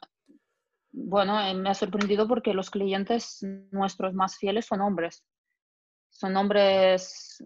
bueno, 0.93 1.41
eh, 1.41 1.53
me 1.53 1.69
ha 1.69 1.75
sorprendido 1.75 2.29
porque 2.29 2.55
los 2.55 2.71
clientes 2.71 3.45
nuestros 3.73 4.15
más 4.15 4.39
fieles 4.39 4.67
son 4.67 4.83
hombres. 4.83 5.25
Son 6.09 6.37
hombres 6.37 7.43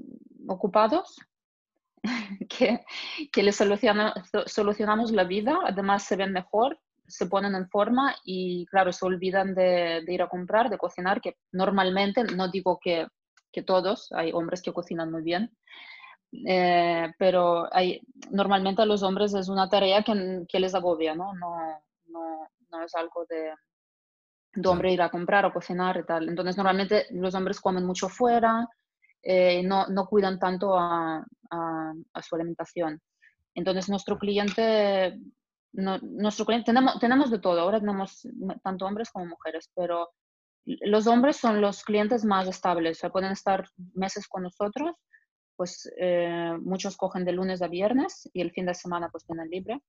ocupados 0.46 1.16
que, 2.50 2.84
que 3.32 3.42
les 3.42 3.56
solucionamos 3.56 5.10
la 5.12 5.24
vida, 5.24 5.58
además 5.64 6.02
se 6.02 6.16
ven 6.16 6.32
mejor, 6.32 6.78
se 7.06 7.24
ponen 7.24 7.54
en 7.54 7.70
forma 7.70 8.14
y 8.22 8.66
claro, 8.66 8.92
se 8.92 9.06
olvidan 9.06 9.54
de, 9.54 10.04
ir 10.06 10.20
a 10.20 10.28
comprar, 10.28 10.68
de 10.68 10.76
cocinar, 10.76 11.22
que 11.22 11.38
normalmente, 11.50 12.24
no 12.24 12.48
digo 12.48 12.78
que, 12.78 13.06
que 13.50 13.62
todos, 13.62 14.12
hay 14.12 14.32
hombres 14.32 14.60
que 14.60 14.74
cocinan 14.74 15.10
muy 15.10 15.22
bien, 15.22 15.56
eh, 16.32 17.12
pero 17.18 17.68
hay, 17.74 18.00
normalmente 18.30 18.82
a 18.82 18.86
los 18.86 19.02
hombres 19.02 19.34
es 19.34 19.48
una 19.48 19.68
tarea 19.68 20.02
que, 20.02 20.44
que 20.48 20.60
les 20.60 20.74
agobia, 20.74 21.14
¿no? 21.14 21.34
No, 21.34 21.56
no, 22.06 22.48
no 22.70 22.82
es 22.82 22.94
algo 22.94 23.26
de, 23.28 23.52
de 24.54 24.68
hombre 24.68 24.92
ir 24.92 25.02
a 25.02 25.10
comprar 25.10 25.44
o 25.44 25.52
cocinar 25.52 25.98
y 25.98 26.04
tal. 26.04 26.28
Entonces, 26.28 26.56
normalmente 26.56 27.06
los 27.10 27.34
hombres 27.34 27.60
comen 27.60 27.84
mucho 27.84 28.08
fuera, 28.08 28.68
eh, 29.22 29.62
no, 29.62 29.86
no, 29.88 30.06
cuidan 30.06 30.38
tanto 30.38 30.76
a, 30.76 31.24
a, 31.50 32.22
su 32.22 32.34
alimentación. 32.34 33.00
Entonces, 33.54 33.88
nuestro 33.88 34.18
cliente, 34.18 35.18
no, 35.72 35.98
nuestro 35.98 36.44
cliente 36.44 36.66
tenemos, 36.66 36.98
tenemos 36.98 37.30
de 37.30 37.38
todo, 37.38 37.60
ahora 37.60 37.80
tenemos 37.80 38.26
tanto 38.62 38.86
hombres 38.86 39.10
como 39.10 39.26
mujeres, 39.26 39.70
pero 39.74 40.10
los 40.64 41.06
hombres 41.06 41.36
son 41.36 41.60
los 41.60 41.82
clientes 41.82 42.24
más 42.24 42.48
estables, 42.48 42.98
o 42.98 43.00
sea, 43.00 43.10
pueden 43.10 43.32
estar 43.32 43.66
meses 43.94 44.26
con 44.28 44.44
nosotros, 44.44 44.94
pues 45.56 45.90
eh, 45.98 46.56
muchos 46.60 46.96
cogen 46.96 47.24
de 47.24 47.32
lunes 47.32 47.62
a 47.62 47.68
viernes 47.68 48.28
y 48.32 48.40
el 48.40 48.52
fin 48.52 48.66
de 48.66 48.74
semana 48.74 49.08
pues 49.10 49.24
tienen 49.24 49.48
libre. 49.50 49.80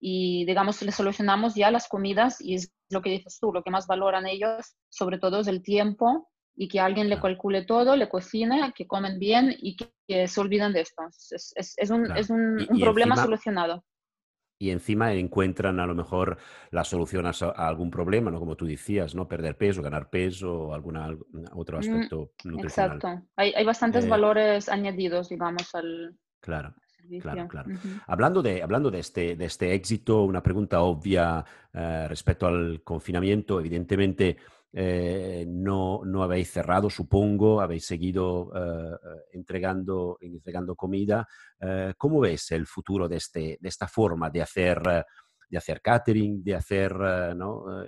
Y 0.00 0.44
digamos, 0.46 0.82
les 0.82 0.94
solucionamos 0.94 1.54
ya 1.54 1.70
las 1.70 1.88
comidas 1.88 2.40
y 2.40 2.54
es 2.54 2.72
lo 2.90 3.02
que 3.02 3.10
dices 3.10 3.38
tú, 3.40 3.52
lo 3.52 3.62
que 3.62 3.70
más 3.70 3.86
valoran 3.86 4.26
ellos, 4.26 4.74
sobre 4.88 5.18
todo 5.18 5.40
es 5.40 5.46
el 5.46 5.62
tiempo 5.62 6.28
y 6.54 6.68
que 6.68 6.80
alguien 6.80 7.08
le 7.08 7.20
calcule 7.20 7.64
todo, 7.64 7.96
le 7.96 8.08
cocine, 8.08 8.72
que 8.74 8.86
comen 8.86 9.18
bien 9.18 9.54
y 9.56 9.76
que, 9.76 10.28
se 10.28 10.40
olviden 10.40 10.72
de 10.72 10.82
esto. 10.82 11.02
Es, 11.30 11.54
es, 11.56 11.74
es 11.76 11.90
un, 11.90 12.14
es 12.16 12.28
un, 12.28 12.66
un 12.68 12.80
problema 12.80 13.16
solucionado 13.16 13.82
y 14.62 14.70
encima 14.70 15.12
encuentran 15.12 15.80
a 15.80 15.86
lo 15.86 15.94
mejor 15.96 16.38
la 16.70 16.84
solución 16.84 17.26
a, 17.26 17.30
algún 17.66 17.90
problema, 17.90 18.30
¿no? 18.30 18.38
Como 18.38 18.54
tú 18.54 18.64
decías, 18.64 19.12
¿no? 19.12 19.26
Perder 19.26 19.56
peso, 19.56 19.82
ganar 19.82 20.08
peso 20.08 20.68
o 20.68 20.74
algún 20.74 20.96
otro 21.52 21.78
mm, 21.78 21.80
aspecto 21.80 22.30
nutricional. 22.44 22.96
Exacto. 22.98 23.26
Hay, 23.34 23.52
hay 23.56 23.64
bastantes 23.64 24.04
eh, 24.04 24.08
valores 24.08 24.68
añadidos, 24.68 25.30
digamos, 25.30 25.74
al, 25.74 26.16
Claro. 26.40 26.74
Claro, 27.20 27.48
claro. 27.48 27.70
hablando, 28.06 28.40
de, 28.40 28.62
hablando 28.62 28.90
de, 28.90 29.00
este, 29.00 29.34
de 29.34 29.44
este 29.44 29.74
éxito, 29.74 30.22
una 30.22 30.42
pregunta 30.42 30.80
obvia 30.82 31.44
eh, 31.74 32.06
respecto 32.08 32.46
al 32.46 32.82
confinamiento. 32.84 33.58
Evidentemente, 33.58 34.36
eh, 34.74 35.44
no, 35.46 36.00
no, 36.04 36.22
habéis 36.22 36.50
cerrado, 36.50 36.88
supongo, 36.88 37.60
habéis 37.60 37.84
seguido 37.84 38.50
eh, 38.54 38.94
eh, 38.94 39.20
entregando, 39.32 40.16
entregando 40.20 40.74
comida. 40.74 41.26
¿Cómo 41.98 42.20
ves 42.20 42.50
el 42.52 42.66
futuro 42.66 43.08
de, 43.08 43.16
este, 43.16 43.58
de 43.60 43.68
esta 43.68 43.86
forma 43.86 44.30
de 44.30 44.42
hacer, 44.42 44.80
de 45.48 45.58
hacer 45.58 45.80
catering, 45.80 46.42
de 46.42 46.54
hacer 46.54 46.92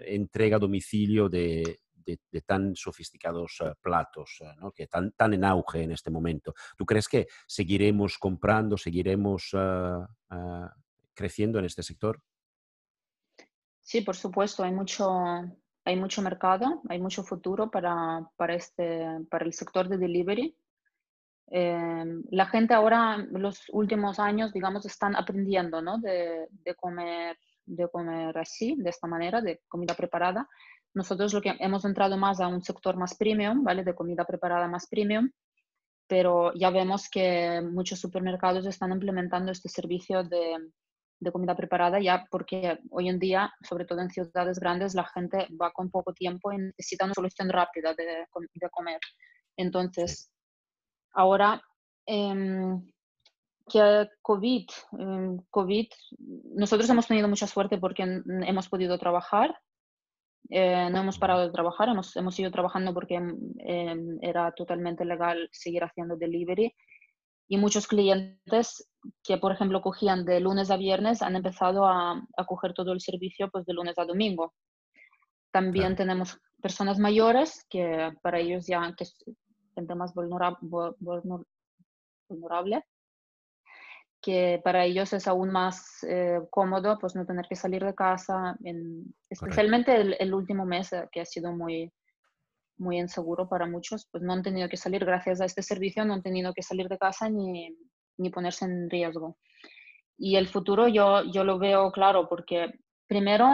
entrega 0.05 0.57
a 0.57 0.61
domicilio 0.61 1.29
de, 1.29 1.81
de, 1.97 2.40
tan 2.42 2.77
sofisticados 2.77 3.59
platos, 3.81 4.40
¿no? 4.61 4.70
que 4.70 4.85
están 4.85 5.12
tan 5.12 5.35
en 5.35 5.44
auge 5.44 5.83
en 5.83 5.92
este 5.92 6.11
momento? 6.11 6.55
¿Tú 6.77 6.87
crees 6.87 7.09
que 7.09 7.27
seguiremos 7.49 8.16
comprando, 8.18 8.77
seguiremos 8.77 9.57
creciendo 11.14 11.59
en 11.59 11.64
este 11.64 11.83
sector? 11.83 12.23
Sí, 13.81 14.03
por 14.03 14.16
supuesto, 14.16 14.62
hay 14.62 14.73
mucho, 14.73 15.11
hay 15.85 15.97
mucho 15.97 16.23
mercado, 16.23 16.83
hay 16.88 17.01
mucho 17.01 17.23
futuro 17.23 17.70
para, 17.70 18.27
para, 18.37 18.55
este, 18.55 19.07
para 19.31 19.44
el 19.44 19.53
sector 19.53 19.88
de 19.88 19.99
delivery. 19.99 20.57
Em, 21.49 22.23
la 22.31 22.47
gente 22.47 22.73
ahora, 22.73 23.18
los 23.18 23.64
últimos 23.70 24.18
años, 24.18 24.53
digamos, 24.53 24.87
están 24.87 25.14
aprendiendo 25.14 25.83
¿no? 25.83 25.99
de, 25.99 26.49
de, 26.51 26.75
comer, 26.75 27.37
de 27.66 27.88
comer 27.88 28.37
así, 28.38 28.77
de 28.79 28.90
esta 28.90 29.07
manera, 29.07 29.42
de 29.42 29.61
comida 29.68 29.94
preparada. 29.94 30.49
Nosotros 30.94 31.35
lo 31.35 31.42
que 31.42 31.55
hemos 31.59 31.85
entrado 31.85 32.16
más 32.16 32.40
a 32.40 32.49
un 32.49 32.62
sector 32.62 32.97
más 32.97 33.16
premium, 33.16 33.62
¿vale? 33.62 33.85
De 33.85 33.94
comida 33.94 34.25
preparada 34.25 34.68
más 34.68 34.87
premium, 34.87 35.29
pero 36.07 36.55
ya 36.55 36.70
vemos 36.70 37.11
que 37.11 37.61
muchos 37.62 37.99
supermercados 37.99 38.64
están 38.66 38.92
implementando 38.92 39.51
este 39.51 39.68
servicio 39.68 40.23
de, 40.23 40.57
de 41.24 41.32
comida 41.32 41.56
preparada 41.56 41.98
ya 42.00 42.26
porque 42.30 42.78
hoy 42.90 43.08
en 43.08 43.18
día, 43.18 43.52
sobre 43.62 43.84
todo 43.84 44.00
en 44.00 44.10
ciudades 44.10 44.58
grandes, 44.58 44.94
la 44.94 45.04
gente 45.04 45.48
va 45.60 45.72
con 45.72 45.90
poco 45.90 46.12
tiempo 46.12 46.52
y 46.52 46.58
necesita 46.58 47.04
una 47.04 47.14
solución 47.14 47.48
rápida 47.48 47.94
de, 47.94 48.04
de 48.04 48.70
comer. 48.70 49.00
Entonces, 49.56 50.30
ahora 51.12 51.60
eh, 52.06 52.78
que 53.68 54.08
COVID, 54.22 54.66
em, 54.98 55.38
COVID, 55.50 55.87
nosotros 56.54 56.88
hemos 56.90 57.06
tenido 57.06 57.28
mucha 57.28 57.46
suerte 57.46 57.78
porque 57.78 58.02
hemos 58.02 58.68
podido 58.68 58.98
trabajar, 58.98 59.58
eh, 60.50 60.88
no 60.90 61.00
hemos 61.00 61.18
parado 61.18 61.42
de 61.42 61.52
trabajar, 61.52 61.88
hemos, 61.88 62.14
hemos 62.16 62.38
ido 62.38 62.50
trabajando 62.50 62.92
porque 62.92 63.14
em, 63.14 64.18
era 64.20 64.52
totalmente 64.52 65.04
legal 65.04 65.48
seguir 65.52 65.82
haciendo 65.84 66.16
delivery. 66.16 66.74
Y 67.48 67.56
muchos 67.58 67.87
clientes 67.87 68.88
que, 69.23 69.38
por 69.38 69.53
ejemplo, 69.53 69.83
cogían 69.83 70.25
de 70.25 70.40
lunes 70.40 70.71
a 70.71 70.77
viernes 70.77 71.23
han 71.23 71.37
empezado 71.37 71.87
a, 71.87 72.23
a 72.37 72.45
coger 72.47 72.75
todo 72.75 72.93
el 72.93 73.01
servicio 73.01 73.51
pues, 73.51 73.64
de 73.67 73.75
lunes 73.75 73.99
a 73.99 74.05
domingo. 74.05 74.55
También 75.51 75.97
tenemos 75.97 76.38
personas 76.61 76.99
mayores 76.99 77.67
que 77.69 78.12
para 78.23 78.40
ellos 78.40 78.67
ya 78.67 78.93
que 78.97 79.05
es 79.05 79.25
gente 79.75 79.95
más 79.95 80.14
vulnerable, 80.14 80.59
vulnerable 82.29 82.85
que 84.25 84.59
para 84.64 84.87
ellos 84.87 85.12
es 85.12 85.29
aún 85.29 85.51
más 85.51 86.03
eh, 86.09 86.40
cómodo 86.49 86.99
pues 86.99 87.14
no 87.14 87.27
tener 87.27 87.45
que 87.47 87.57
salir 87.57 87.85
de 87.85 87.95
casa, 87.95 88.57
en, 88.64 89.14
especialmente 89.29 89.95
el, 89.95 90.17
el, 90.19 90.33
último 90.33 90.64
mes 90.64 90.95
eh, 90.95 91.07
que 91.12 91.21
ha 91.21 91.27
sido 91.27 91.53
muy, 91.53 91.93
muy 92.79 92.99
inseguro 92.99 93.47
para 93.47 93.67
muchos, 93.67 94.09
pues 94.11 94.25
no 94.25 94.33
han 94.33 94.43
tenido 94.43 94.67
que 94.71 94.79
salir. 94.79 95.05
Gracias 95.05 95.43
a 95.43 95.45
este 95.45 95.62
servicio, 95.62 96.07
no 96.07 96.14
han 96.14 96.23
tenido 96.23 96.55
que 96.55 96.62
salir 96.62 96.88
de 96.88 96.97
casa 96.97 97.29
ni, 97.29 97.77
ni 98.18 98.31
ponerse 98.31 98.64
en 98.64 98.90
riesgo. 98.90 99.37
Y 100.16 100.37
el 100.37 100.48
futuro 100.48 100.88
yo, 100.88 101.24
yo 101.24 101.44
lo 101.44 101.59
veo 101.59 101.90
claro 101.90 102.29
porque 102.29 102.72
primero 103.07 103.46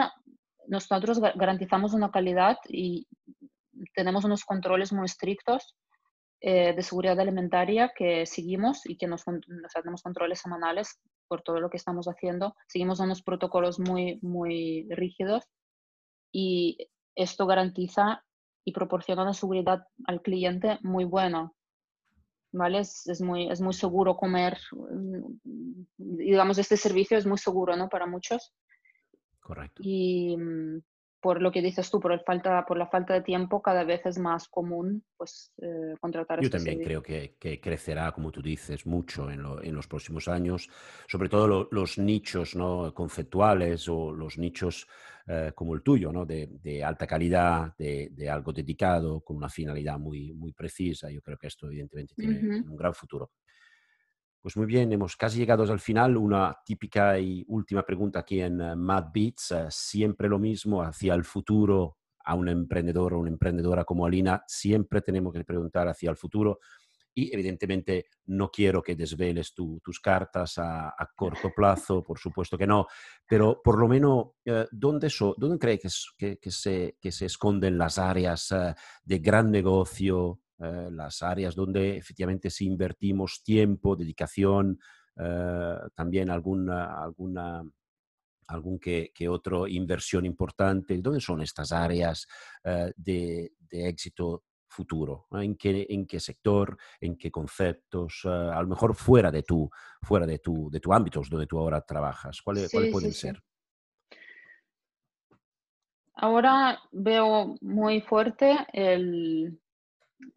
nosotros 0.67 1.19
garantizamos 1.19 1.93
una 1.93 2.11
calidad 2.11 2.57
y 2.67 3.07
tenemos 3.95 4.23
unos 4.23 4.45
controles 4.45 4.93
muy 4.93 5.05
estrictos 5.05 5.75
eh, 6.39 6.73
de 6.73 6.81
seguridad 6.81 7.19
alimentaria 7.19 7.91
que 7.95 8.25
seguimos 8.25 8.85
y 8.85 8.97
que 8.97 9.07
nos, 9.07 9.23
nos 9.27 9.75
hacemos 9.75 10.01
controles 10.01 10.39
semanales 10.39 10.99
por 11.27 11.41
todo 11.41 11.59
lo 11.59 11.69
que 11.69 11.77
estamos 11.77 12.07
haciendo. 12.07 12.55
Seguimos 12.67 12.99
unos 12.99 13.21
protocolos 13.21 13.79
muy, 13.79 14.19
muy 14.21 14.87
rígidos 14.89 15.45
y 16.31 16.77
esto 17.15 17.45
garantiza 17.45 18.23
y 18.65 18.73
proporciona 18.73 19.23
una 19.23 19.33
seguridad 19.33 19.83
al 20.05 20.21
cliente 20.21 20.79
muy 20.81 21.05
buena. 21.05 21.51
¿Vale? 22.53 22.79
Es, 22.79 23.07
es, 23.07 23.21
muy, 23.21 23.49
es 23.49 23.61
muy 23.61 23.73
seguro 23.73 24.17
comer, 24.17 24.57
mm, 24.71 25.85
digamos, 25.97 26.57
este 26.57 26.75
servicio 26.75 27.17
es 27.17 27.25
muy 27.25 27.37
seguro, 27.37 27.75
¿no? 27.75 27.87
Para 27.87 28.05
muchos. 28.05 28.53
Correcto. 29.39 29.81
Y 29.83 30.35
mm, 30.37 30.81
por 31.21 31.41
lo 31.41 31.51
que 31.51 31.61
dices 31.61 31.89
tú, 31.91 31.99
por, 31.99 32.11
el 32.11 32.21
falta, 32.21 32.65
por 32.65 32.77
la 32.77 32.87
falta 32.87 33.13
de 33.13 33.21
tiempo, 33.21 33.61
cada 33.61 33.83
vez 33.83 34.05
es 34.05 34.17
más 34.17 34.47
común 34.47 35.03
pues, 35.15 35.53
eh, 35.61 35.95
contratar 35.99 36.39
Yo 36.39 36.45
este 36.45 36.57
también 36.57 36.83
creo 36.83 37.03
que, 37.03 37.35
que, 37.39 37.61
crecerá, 37.61 38.11
como 38.11 38.31
tú 38.31 38.41
dices, 38.41 38.85
mucho 38.87 39.29
en, 39.29 39.45
en 39.61 39.75
los 39.75 39.87
próximos 39.87 40.27
años, 40.27 40.67
sobre 41.07 41.29
todo 41.29 41.67
los 41.69 41.97
nichos 41.99 42.55
¿no? 42.55 42.91
conceptuales 42.93 43.87
o 43.87 44.11
los 44.11 44.39
nichos 44.39 44.87
eh, 45.27 45.51
como 45.53 45.75
el 45.75 45.83
tuyo, 45.83 46.11
¿no? 46.11 46.25
de, 46.25 46.47
de 46.61 46.83
alta 46.83 47.05
calidad, 47.05 47.75
de, 47.77 48.09
de, 48.11 48.29
algo 48.29 48.51
dedicado, 48.51 49.21
con 49.21 49.37
una 49.37 49.49
finalidad 49.49 49.99
muy, 49.99 50.33
muy 50.33 50.53
precisa. 50.53 51.11
Yo 51.11 51.21
creo 51.21 51.37
que 51.37 51.47
esto 51.47 51.67
evidentemente 51.67 52.15
tiene 52.15 52.61
un 52.61 52.75
gran 52.75 52.95
futuro. 52.95 53.31
Pues 54.41 54.57
muy 54.57 54.65
bien, 54.65 54.91
hemos 54.91 55.15
casi 55.15 55.37
llegado 55.37 55.61
al 55.71 55.79
final. 55.79 56.17
Una 56.17 56.57
típica 56.65 57.19
y 57.19 57.45
última 57.47 57.83
pregunta 57.83 58.21
aquí 58.21 58.41
en 58.41 58.59
uh, 58.59 58.75
Mad 58.75 59.11
Beats. 59.13 59.51
Uh, 59.51 59.67
siempre 59.69 60.27
lo 60.27 60.39
mismo 60.39 60.81
hacia 60.81 61.13
el 61.13 61.23
futuro 61.23 61.99
a 62.25 62.33
un 62.33 62.49
emprendedor 62.49 63.13
o 63.13 63.19
una 63.19 63.29
emprendedora 63.29 63.85
como 63.85 64.03
Alina. 64.03 64.43
Siempre 64.47 65.01
tenemos 65.01 65.31
que 65.31 65.43
preguntar 65.43 65.87
hacia 65.87 66.09
el 66.09 66.17
futuro. 66.17 66.57
Y 67.13 67.31
evidentemente 67.31 68.07
no 68.25 68.49
quiero 68.49 68.81
que 68.81 68.95
desveles 68.95 69.53
tus 69.53 69.99
cartas 69.99 70.57
a, 70.57 70.91
corto 71.15 71.51
plazo, 71.55 72.01
por 72.01 72.17
supuesto 72.17 72.57
que 72.57 72.65
no, 72.65 72.87
pero 73.27 73.61
por 73.61 73.77
lo 73.77 73.87
menos, 73.87 74.29
uh, 74.47 74.65
¿dónde, 74.71 75.09
so, 75.11 75.35
¿dónde 75.37 75.59
crees 75.59 76.13
que 76.17 76.51
se 77.11 77.25
esconden 77.25 77.77
las 77.77 77.99
áreas 77.99 78.55
de 79.03 79.19
gran 79.19 79.51
negocio, 79.51 80.39
eh, 80.63 80.89
las 80.91 81.23
áreas 81.23 81.55
donde 81.55 81.97
efectivamente 81.97 82.51
si 82.51 82.67
invertimos 82.67 83.41
tiempo, 83.43 83.95
dedicación, 83.95 84.79
eh, 85.17 85.75
también 85.95 86.29
alguna, 86.29 87.01
alguna 87.01 87.63
algún 88.47 88.77
que, 88.77 89.11
que, 89.13 89.27
otro 89.27 89.67
inversión 89.67 90.23
importante. 90.25 90.97
¿Dónde 90.99 91.19
son 91.19 91.41
estas 91.41 91.71
áreas 91.71 92.27
eh, 92.63 92.91
de, 92.95 93.53
de, 93.57 93.89
éxito 93.89 94.43
futuro? 94.67 95.25
¿En 95.31 95.55
qué, 95.55 95.87
¿En 95.89 96.05
qué 96.05 96.19
sector? 96.19 96.77
¿En 96.99 97.17
qué 97.17 97.31
conceptos? 97.31 98.21
a 98.25 98.61
lo 98.61 98.67
mejor 98.67 98.93
fuera 98.93 99.31
de 99.31 99.41
tu, 99.41 99.67
fuera 100.03 100.27
de 100.27 100.39
tu, 100.39 100.69
de 100.69 100.79
tu 100.79 100.93
ámbitos 100.93 101.27
donde 101.29 101.47
tú 101.47 101.57
ahora 101.57 101.81
trabajas. 101.81 102.39
¿Cuáles, 102.41 102.69
¿cuáles 102.69 102.91
pueden 102.91 103.13
ser? 103.13 103.41
Ahora 106.13 106.79
veo 106.91 107.55
muy 107.61 108.01
fuerte 108.01 108.55
el, 108.73 109.60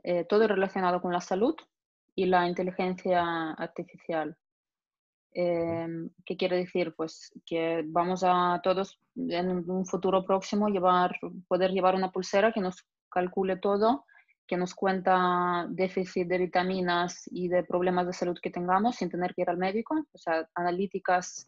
eh, 0.02 0.24
todo 0.24 0.46
relacionado 0.46 1.00
con 1.00 1.12
la 1.12 1.20
salud 1.20 1.54
y 2.14 2.26
la 2.26 2.46
inteligencia 2.46 3.52
artificial. 3.52 4.36
Em, 5.32 6.10
¿Qué 6.24 6.36
quiere 6.36 6.58
decir? 6.58 6.94
Pues 6.96 7.32
que 7.44 7.82
vamos 7.86 8.22
a 8.24 8.60
todos 8.62 9.00
en 9.16 9.68
un 9.68 9.84
futuro 9.84 10.24
próximo 10.24 10.68
llevar, 10.68 11.18
poder 11.48 11.72
llevar 11.72 11.94
una 11.96 12.12
pulsera 12.12 12.52
que 12.52 12.60
nos 12.60 12.86
calcule 13.10 13.56
todo, 13.56 14.04
que 14.46 14.56
nos 14.56 14.74
cuenta 14.74 15.66
déficit 15.70 16.28
de 16.28 16.38
vitaminas 16.38 17.22
y 17.30 17.48
de 17.48 17.64
problemas 17.64 18.06
de 18.06 18.12
salud 18.12 18.38
que 18.40 18.50
tengamos 18.50 18.96
sin 18.96 19.10
tener 19.10 19.34
que 19.34 19.42
ir 19.42 19.50
al 19.50 19.56
médico, 19.56 19.94
o 20.12 20.18
sea, 20.18 20.48
analíticas 20.54 21.46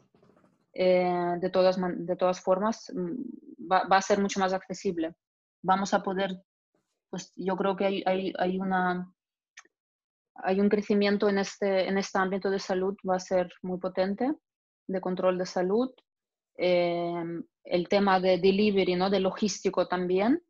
eh, 0.72 1.36
de, 1.40 1.50
todas, 1.50 1.78
de 1.80 2.16
todas 2.16 2.40
formas, 2.40 2.92
mm, 2.94 3.70
va, 3.70 3.96
a 3.96 4.02
ser 4.02 4.20
mucho 4.20 4.40
más 4.40 4.52
accesible. 4.52 5.14
Vamos 5.62 5.94
a 5.94 6.02
poder, 6.02 6.42
pues 7.10 7.32
yo 7.36 7.56
creo 7.56 7.76
que 7.76 7.86
hay, 7.86 8.02
hay, 8.06 8.32
hay 8.38 8.58
una 8.58 9.12
hay 10.42 10.60
un 10.60 10.68
crecimiento 10.68 11.28
en 11.28 11.38
este, 11.38 11.88
en 11.88 11.98
este 11.98 12.18
ámbito 12.18 12.50
de 12.50 12.58
salud, 12.58 12.94
va 13.08 13.16
a 13.16 13.20
ser 13.20 13.50
muy 13.62 13.78
potente, 13.78 14.32
de 14.86 15.00
control 15.00 15.38
de 15.38 15.46
salud. 15.46 15.90
Em, 16.56 17.44
el 17.64 17.88
tema 17.88 18.20
de 18.20 18.38
delivery, 18.38 18.96
¿no? 18.96 19.10
de 19.10 19.20
logístico 19.20 19.88
también, 19.88 20.42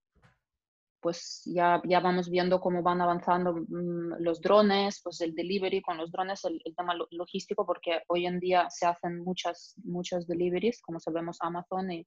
pues 1.01 1.42
ya, 1.45 1.81
ya 1.88 2.01
vamos 2.01 2.29
viendo 2.29 2.61
cómo 2.61 2.83
van 2.83 3.01
avanzando 3.01 3.55
mm, 3.55 4.21
los 4.21 4.40
drones, 4.40 5.01
pues 5.03 5.21
el 5.21 5.35
delivery 5.35 5.83
con 5.83 5.97
los 5.99 6.11
drones, 6.11 6.45
el, 6.45 6.61
tema 6.77 6.95
logístico, 7.11 7.64
porque 7.64 8.03
hoy 8.09 8.27
en 8.27 8.40
día 8.40 8.69
se 8.71 8.87
hacen 8.87 9.23
muchas, 9.23 9.75
muchos 9.85 10.27
deliveries, 10.27 10.83
como 10.83 11.01
sabemos 11.01 11.38
Amazon 11.40 11.90
y 11.92 12.07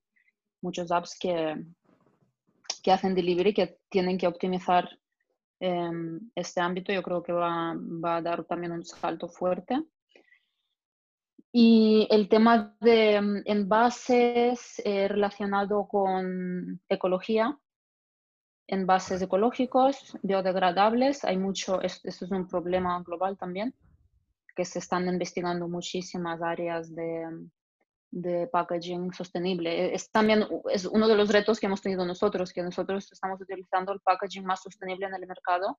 muchos 0.61 0.91
apps 0.91 1.17
que, 1.19 1.55
que 2.89 2.93
hacen 2.93 3.13
delivery, 3.13 3.53
que 3.53 3.77
tienen 3.89 4.17
que 4.17 4.27
optimizar 4.27 4.89
Em, 5.59 6.31
este 6.35 6.61
ámbito 6.61 6.93
yo 6.93 7.03
creo 7.03 7.21
que 7.21 7.33
va, 7.33 7.75
va, 7.75 8.17
a 8.17 8.21
dar 8.21 8.45
también 8.45 8.71
un 8.71 8.85
salto 8.85 9.27
fuerte. 9.27 9.83
Y 11.51 12.07
el 12.11 12.29
tema 12.29 12.75
de 12.79 13.15
em, 13.15 13.43
envases 13.45 14.81
eh, 14.85 15.07
relacionado 15.07 15.87
con 15.87 16.79
ecología, 16.87 17.57
envases 18.67 19.21
ecológicos, 19.21 20.17
biodegradables, 20.21 21.25
hay 21.25 21.37
mucho, 21.37 21.81
esto 21.81 22.07
es 22.07 22.31
un 22.31 22.47
problema 22.47 23.01
global 23.03 23.37
también, 23.37 23.73
que 24.55 24.63
se 24.63 24.79
están 24.79 25.07
investigando 25.07 25.67
muchísimas 25.67 26.41
áreas 26.41 26.93
de, 26.93 27.49
de 28.11 28.47
packaging 28.47 29.13
sostenible. 29.13 29.93
Es 29.93 30.11
también 30.11 30.45
es 30.71 30.85
uno 30.85 31.07
de 31.07 31.15
los 31.15 31.29
retos 31.29 31.59
que 31.59 31.67
hemos 31.67 31.81
tenido 31.81 32.05
nosotros, 32.05 32.53
que 32.53 32.63
nosotros 32.63 33.11
estamos 33.11 33.39
utilizando 33.41 33.93
el 33.93 33.99
packaging 34.01 34.45
más 34.45 34.61
sostenible 34.61 35.05
en 35.05 35.15
el 35.15 35.27
mercado, 35.27 35.77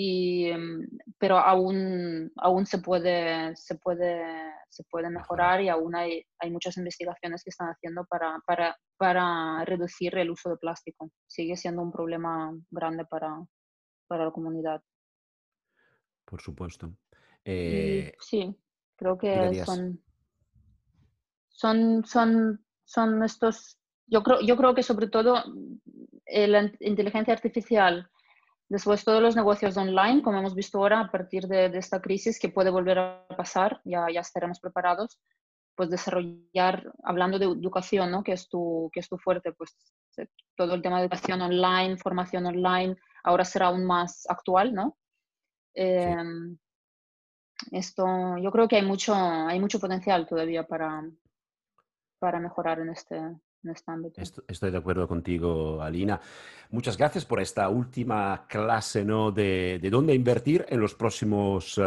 y, 0.00 0.46
em, 0.46 0.86
pero 1.18 1.38
aún, 1.38 2.30
aún 2.36 2.66
se, 2.66 2.78
puede, 2.78 3.56
se, 3.56 3.74
puede, 3.74 4.22
se 4.68 4.84
puede 4.84 5.10
mejorar 5.10 5.60
y 5.60 5.68
aún 5.68 5.96
hay, 5.96 6.24
hay 6.38 6.52
muchas 6.52 6.76
investigaciones 6.76 7.42
que 7.42 7.50
están 7.50 7.70
haciendo 7.70 8.04
para, 8.04 8.40
para, 8.46 8.76
para 8.96 9.64
reducir 9.64 10.16
el 10.16 10.30
uso 10.30 10.50
de 10.50 10.56
plástico. 10.56 11.10
Sigue 11.26 11.56
siendo 11.56 11.82
un 11.82 11.90
problema 11.90 12.56
grande 12.70 13.06
para, 13.06 13.44
para 14.06 14.26
la 14.26 14.30
comunidad. 14.30 14.80
Por 16.24 16.40
supuesto. 16.40 16.92
Eh, 17.44 18.12
sí, 18.20 18.56
creo 18.94 19.18
que 19.18 19.64
son 19.64 20.00
son, 21.58 22.04
son, 22.04 22.64
son 22.84 23.24
estos, 23.24 23.78
yo 24.06 24.22
creo, 24.22 24.40
yo 24.40 24.56
creo 24.56 24.76
que 24.76 24.84
sobre 24.84 25.08
todo 25.08 25.42
eh, 26.24 26.46
la 26.46 26.70
inteligencia 26.78 27.34
artificial, 27.34 28.08
después 28.68 29.04
todos 29.04 29.20
los 29.20 29.34
negocios 29.34 29.76
online, 29.76 30.22
como 30.22 30.38
hemos 30.38 30.54
visto 30.54 30.78
ahora 30.78 31.00
a 31.00 31.10
partir 31.10 31.48
de, 31.48 31.66
esta 31.76 32.00
crisis, 32.00 32.38
que 32.38 32.48
puede 32.48 32.70
volver 32.70 33.00
a 33.00 33.26
pasar, 33.36 33.80
ya, 33.84 34.06
ya 34.08 34.20
estaremos 34.20 34.60
preparados, 34.60 35.18
pues 35.74 35.90
desarrollar, 35.90 36.92
hablando 37.02 37.40
de 37.40 37.46
educación, 37.46 38.12
¿no? 38.12 38.22
que, 38.22 38.32
es 38.32 38.48
tu, 38.48 38.88
que 38.92 39.00
es 39.00 39.08
tu 39.08 39.18
fuerte, 39.18 39.52
pues 39.52 39.76
eh, 40.18 40.28
todo 40.56 40.74
el 40.74 40.82
tema 40.82 40.98
de 40.98 41.06
educación 41.06 41.40
online, 41.40 41.96
formación 41.96 42.46
online, 42.46 42.96
ahora 43.24 43.44
será 43.44 43.66
aún 43.66 43.84
más 43.84 44.26
actual, 44.28 44.72
¿no? 44.72 44.96
Em, 45.74 46.56
esto, 47.72 48.36
yo 48.38 48.52
creo 48.52 48.68
que 48.68 48.76
hay 48.76 48.84
mucho, 48.84 49.12
hay 49.14 49.58
mucho 49.58 49.80
potencial 49.80 50.24
todavía 50.26 50.64
para, 50.64 51.02
para 52.18 52.40
mejorar 52.40 52.80
en 52.80 52.90
este, 52.90 53.16
en 53.16 53.70
este 53.70 53.90
ámbito. 53.90 54.20
Estoy 54.20 54.70
de 54.70 54.78
acuerdo 54.78 55.08
contigo, 55.08 55.82
Alina. 55.82 56.20
Muchas 56.70 56.96
gracias 56.96 57.24
por 57.24 57.40
esta 57.40 57.68
última 57.68 58.46
clase 58.48 59.04
¿no? 59.04 59.32
de, 59.32 59.78
de 59.80 59.90
dónde 59.90 60.14
invertir 60.14 60.64
en 60.68 60.80
los 60.80 60.94
próximos 60.94 61.80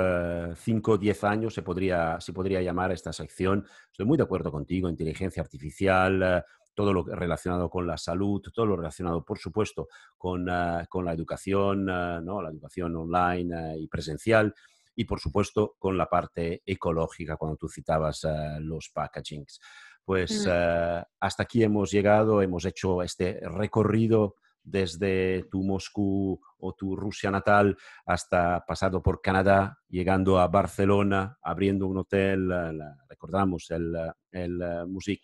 5 0.55 0.91
o 0.91 0.97
10 0.97 1.23
años, 1.23 1.53
se 1.53 1.61
podría, 1.61 2.19
se 2.19 2.33
podría 2.33 2.61
llamar 2.61 2.91
esta 2.91 3.13
sección. 3.13 3.65
Estoy 3.91 4.05
muy 4.05 4.17
de 4.17 4.23
acuerdo 4.23 4.51
contigo, 4.51 4.89
inteligencia 4.89 5.41
artificial, 5.41 6.21
eh, 6.23 6.43
todo 6.73 6.93
lo 6.93 7.03
relacionado 7.03 7.69
con 7.69 7.85
la 7.85 7.97
salud, 7.97 8.41
todo 8.53 8.65
lo 8.65 8.77
relacionado, 8.77 9.23
por 9.23 9.37
supuesto, 9.37 9.87
con, 10.17 10.47
eh, 10.49 10.85
con 10.89 11.05
la 11.05 11.13
educación, 11.13 11.87
eh, 11.89 12.19
¿no? 12.23 12.41
la 12.41 12.49
educación 12.49 12.95
online 12.95 13.77
y 13.77 13.87
presencial 13.87 14.53
y, 14.95 15.05
por 15.05 15.19
supuesto, 15.19 15.75
con 15.79 15.97
la 15.97 16.07
parte 16.07 16.61
ecológica, 16.65 17.37
cuando 17.37 17.55
tú 17.55 17.69
citabas 17.69 18.27
los 18.59 18.89
packagings 18.89 19.59
pues 20.05 20.45
mm. 20.45 20.49
eh, 20.51 21.03
hasta 21.19 21.43
aquí 21.43 21.63
hemos 21.63 21.91
llegado, 21.91 22.41
hemos 22.41 22.65
hecho 22.65 23.01
este 23.01 23.39
recorrido 23.41 24.35
desde 24.63 25.43
tu 25.49 25.63
Moscú 25.63 26.39
o 26.59 26.73
tu 26.73 26.95
Rusia 26.95 27.31
natal 27.31 27.75
hasta 28.05 28.63
pasado 28.67 29.01
por 29.01 29.21
Canadá, 29.21 29.79
llegando 29.89 30.39
a 30.39 30.47
Barcelona, 30.47 31.37
abriendo 31.41 31.87
un 31.87 31.97
hotel, 31.97 32.51
eh, 32.51 32.77
recordamos 33.09 33.71
el, 33.71 33.95
el 34.31 34.61
eh, 34.61 34.85
Music 34.85 35.21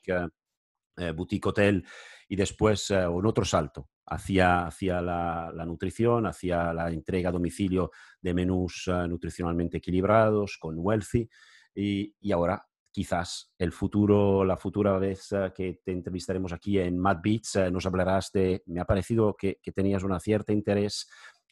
Boutique 1.15 1.47
Hotel, 1.47 1.85
y 2.27 2.35
después 2.35 2.89
un 2.89 3.27
otro 3.27 3.45
salto 3.45 3.91
hacia, 4.07 4.65
hacia 4.65 4.99
la, 4.99 5.63
nutrición, 5.63 6.25
hacia 6.25 6.73
la 6.73 6.89
entrega 6.89 7.29
a 7.29 7.31
domicilio 7.31 7.91
de 8.19 8.33
menús 8.33 8.89
nutricionalmente 9.07 9.77
equilibrados 9.77 10.57
con 10.59 10.73
Wealthy, 10.79 11.29
y, 11.75 12.15
y 12.19 12.31
ahora 12.31 12.65
quizás 12.97 13.53
el 13.59 13.73
futuro, 13.73 14.43
la 14.43 14.57
futura 14.57 14.97
vez 14.97 15.31
eh, 15.31 15.51
que 15.55 15.81
te 15.85 15.91
entrevistaremos 15.91 16.51
aquí 16.51 16.79
en 16.79 16.97
Mad 16.97 17.19
Beats, 17.21 17.57
eh, 17.57 17.69
nos 17.69 17.85
hablarás 17.85 18.31
de, 18.31 18.63
me 18.65 18.79
ha 18.79 18.85
parecido 18.85 19.35
que, 19.37 19.59
que 19.61 19.71
tenías 19.71 20.01
un 20.01 20.19
cierto 20.19 20.51
interés 20.51 21.07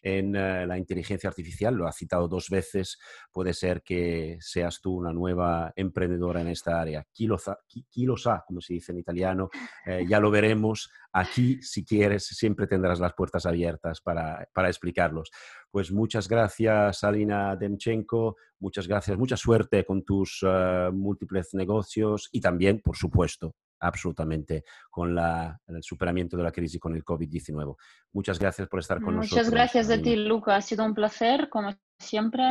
en 0.06 0.36
eh, 0.36 0.68
la 0.68 0.78
inteligencia 0.78 1.28
artificial, 1.28 1.74
lo 1.74 1.88
has 1.88 1.98
citado 1.98 2.28
dos 2.28 2.50
veces, 2.52 3.00
puede 3.32 3.54
ser 3.54 3.82
que 3.82 4.38
seas 4.40 4.80
tú 4.80 4.96
una 4.98 5.12
nueva 5.12 5.74
emprendedora 5.76 6.42
en 6.42 6.50
esta 6.50 6.80
área. 6.80 7.08
Chi 7.12 7.26
lo 7.26 8.18
sa, 8.18 8.44
como 8.46 8.62
se 8.62 8.76
dice 8.76 8.92
en 8.92 9.00
italiano, 9.00 9.50
eh, 9.84 10.06
ya 10.08 10.20
lo 10.20 10.30
veremos. 10.30 10.92
Aquí, 11.12 11.60
si 11.64 11.84
quieres, 11.84 12.28
siempre 12.28 12.68
tendrás 12.68 13.00
las 13.00 13.14
puertas 13.14 13.48
abiertas 13.48 14.00
para, 14.00 14.48
para 14.54 14.68
explicarlos. 14.68 15.32
Pues 15.72 15.92
muchas 15.92 16.30
gracias, 16.30 17.04
Alina 17.04 17.56
Demchenko, 17.56 18.36
muchas 18.60 18.88
gracias, 18.88 19.18
mucha 19.18 19.38
suerte 19.38 19.86
con 19.86 20.06
tus 20.06 20.46
eh, 20.48 20.90
múltiples 20.94 21.56
negocios 21.56 22.30
y 22.32 22.42
también, 22.42 22.80
por 22.80 22.96
supuesto, 22.96 23.56
absolutamente 23.80 24.64
con 24.90 25.18
el 25.18 25.84
superamiento 25.84 26.38
de 26.38 26.44
la 26.44 26.52
crisis 26.52 26.80
con 26.80 26.96
el 26.96 27.04
COVID-19. 27.04 27.76
Muchas 28.14 28.40
gracias 28.40 28.68
por 28.68 28.80
estar 28.80 29.02
con 29.02 29.16
nosotros. 29.16 29.32
Muchas 29.32 29.52
gracias 29.52 29.90
a 29.90 30.02
ti, 30.02 30.16
Luca. 30.16 30.56
Ha 30.56 30.62
sido 30.62 30.86
un 30.86 30.94
placer, 30.94 31.50
como 31.50 31.74
siempre. 32.00 32.44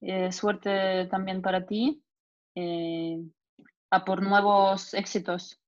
Eh, 0.00 0.30
suerte 0.32 1.06
también 1.06 1.42
para 1.42 1.66
ti. 1.66 2.02
Eh, 2.54 3.18
a 3.90 4.04
por 4.04 4.22
nuevos 4.22 4.94
éxitos. 4.94 5.60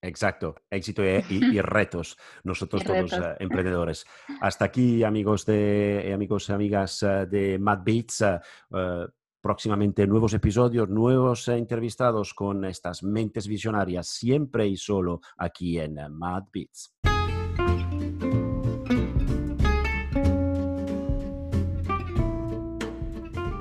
Exacto, 0.00 0.54
éxito 0.70 1.02
y, 1.04 1.20
retos, 1.60 2.16
nosotros 2.44 2.84
todos 2.84 3.12
eh, 3.12 3.36
emprendedores. 3.40 4.06
Hasta 4.40 4.64
aquí, 4.64 5.02
amigos 5.02 5.44
de 5.44 6.12
amigos 6.14 6.48
y 6.48 6.52
amigas 6.52 7.00
de 7.00 7.58
Mad 7.58 7.80
Beats 7.84 8.24
próximamente 9.40 10.06
nuevos 10.06 10.34
episodios, 10.34 10.88
nuevos 10.88 11.48
eh, 11.48 11.56
entrevistados 11.56 12.34
con 12.34 12.64
estas 12.64 13.02
mentes 13.02 13.46
visionarias, 13.46 14.08
siempre 14.08 14.66
y 14.66 14.76
solo 14.76 15.20
aquí 15.36 15.78
en 15.78 15.96
Mad 16.10 16.44
Beats. 16.52 16.97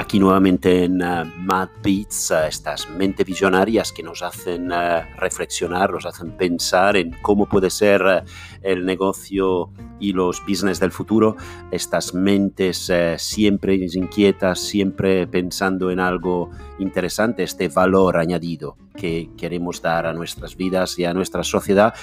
Aquí 0.07 0.19
nuevamente 0.19 0.85
en 0.85 1.01
uh, 1.01 1.25
Mad 1.37 1.67
Beats, 1.83 2.31
uh, 2.31 2.47
estas 2.47 2.89
mentes 2.91 3.25
visionarias 3.25 3.91
que 3.91 4.03
nos 4.03 4.21
hacen 4.21 4.71
uh, 4.71 5.01
reflexionar, 5.17 5.91
nos 5.91 6.05
hacen 6.05 6.31
pensar 6.31 6.95
en 6.95 7.11
cómo 7.21 7.45
puede 7.45 7.69
ser 7.69 8.23
el 8.61 8.85
negocio 8.85 9.69
y 9.99 10.13
los 10.13 10.41
business 10.47 10.79
del 10.79 10.93
futuro, 10.93 11.35
estas 11.71 12.13
mentes 12.13 12.89
siempre 13.17 13.75
inquietas, 13.75 14.59
siempre 14.61 15.27
pensando 15.27 15.91
en 15.91 15.99
algo 15.99 16.51
interesante, 16.79 17.43
este 17.43 17.67
valor 17.67 18.15
añadido 18.15 18.77
que 18.95 19.29
queremos 19.37 19.81
dar 19.81 20.05
a 20.05 20.13
nuestras 20.13 20.55
vidas 20.55 20.97
y 20.99 21.05
a 21.05 21.13
nuestra 21.13 21.43
sociedad, 21.43 21.93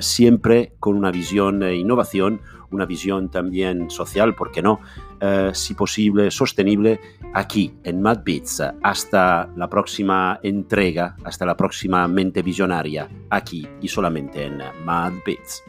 siempre 0.00 0.74
con 0.78 0.96
una 0.96 1.10
visión 1.10 1.60
de 1.60 1.76
innovación, 1.76 2.40
una 2.70 2.86
visión 2.86 3.30
también 3.30 3.90
social, 3.90 4.34
¿por 4.34 4.50
qué 4.50 4.62
no? 4.62 4.80
eh, 5.20 5.50
si 5.52 5.74
posible, 5.74 6.30
sostenible 6.30 7.00
aquí 7.34 7.72
en 7.84 8.02
Mad 8.02 8.20
Beats. 8.24 8.62
Hasta 8.82 9.48
la 9.56 9.68
próxima 9.68 10.40
entrega, 10.42 11.16
hasta 11.24 11.46
la 11.46 11.56
próxima 11.56 12.06
mente 12.08 12.42
visionaria, 12.42 13.08
aquí 13.28 13.68
y 13.80 13.88
solamente 13.88 14.44
en 14.46 14.58
Mad 14.84 15.12
Beats. 15.24 15.62